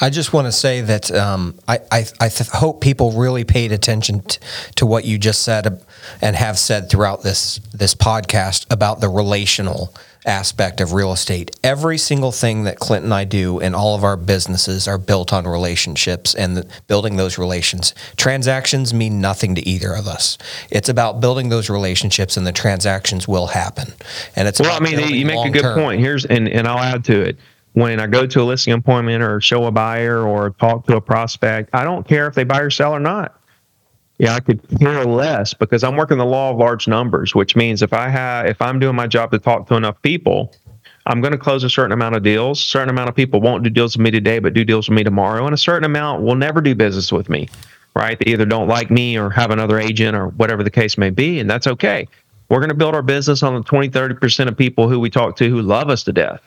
[0.02, 3.72] I just want to say that um, I, I, I th- hope people really paid
[3.72, 4.40] attention t-
[4.76, 5.82] to what you just said
[6.22, 9.94] and have said throughout this this podcast about the relational
[10.28, 11.56] aspect of real estate.
[11.64, 15.32] Every single thing that Clint and I do in all of our businesses are built
[15.34, 17.96] on relationships and the, building those relations.
[18.18, 20.38] Transactions mean nothing to either of us.
[20.70, 23.94] It's about building those relationships, and the transactions will happen.
[24.36, 25.80] And it's well, I mean, you make a good term.
[25.80, 26.02] point.
[26.02, 27.38] Here's and and I'll add to it
[27.78, 31.02] when I go to a listing appointment or show a buyer or talk to a
[31.02, 33.40] prospect, I don't care if they buy or sell or not.
[34.20, 37.84] Yeah, I could care less because I'm working the law of large numbers, which means
[37.84, 40.56] if I have if I'm doing my job to talk to enough people,
[41.06, 42.60] I'm going to close a certain amount of deals.
[42.60, 45.04] Certain amount of people won't do deals with me today, but do deals with me
[45.04, 47.48] tomorrow, and a certain amount will never do business with me.
[47.96, 48.18] Right?
[48.20, 51.40] They either don't like me or have another agent or whatever the case may be,
[51.40, 52.08] and that's okay.
[52.50, 55.36] We're going to build our business on the 20, 30% of people who we talk
[55.38, 56.42] to who love us to death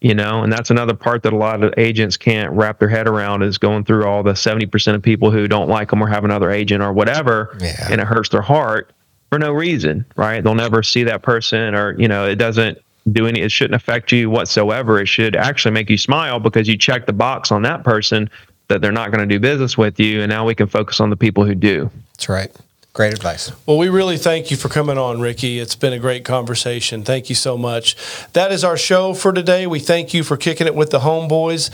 [0.00, 3.08] you know and that's another part that a lot of agents can't wrap their head
[3.08, 6.24] around is going through all the 70% of people who don't like them or have
[6.24, 7.88] another agent or whatever yeah.
[7.90, 8.92] and it hurts their heart
[9.30, 10.42] for no reason right?
[10.42, 12.78] They'll never see that person or you know it doesn't
[13.10, 15.00] do any it shouldn't affect you whatsoever.
[15.00, 18.28] It should actually make you smile because you check the box on that person
[18.68, 21.10] that they're not going to do business with you and now we can focus on
[21.10, 21.90] the people who do.
[22.12, 22.52] That's right
[22.96, 23.52] Great advice.
[23.66, 25.60] Well, we really thank you for coming on, Ricky.
[25.60, 27.04] It's been a great conversation.
[27.04, 27.94] Thank you so much.
[28.32, 29.66] That is our show for today.
[29.66, 31.68] We thank you for kicking it with the homeboys.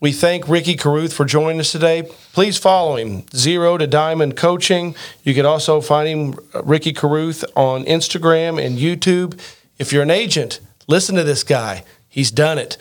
[0.00, 2.08] We thank Ricky Carruth for joining us today.
[2.32, 4.94] Please follow him, Zero to Diamond Coaching.
[5.22, 9.38] You can also find him, uh, Ricky Carruth, on Instagram and YouTube.
[9.78, 11.84] If you're an agent, listen to this guy.
[12.08, 12.78] He's done it,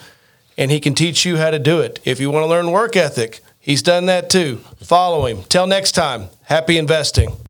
[0.57, 1.99] and he can teach you how to do it.
[2.05, 4.61] If you want to learn work ethic, he's done that too.
[4.81, 5.43] Follow him.
[5.49, 7.43] Till next time, happy investing.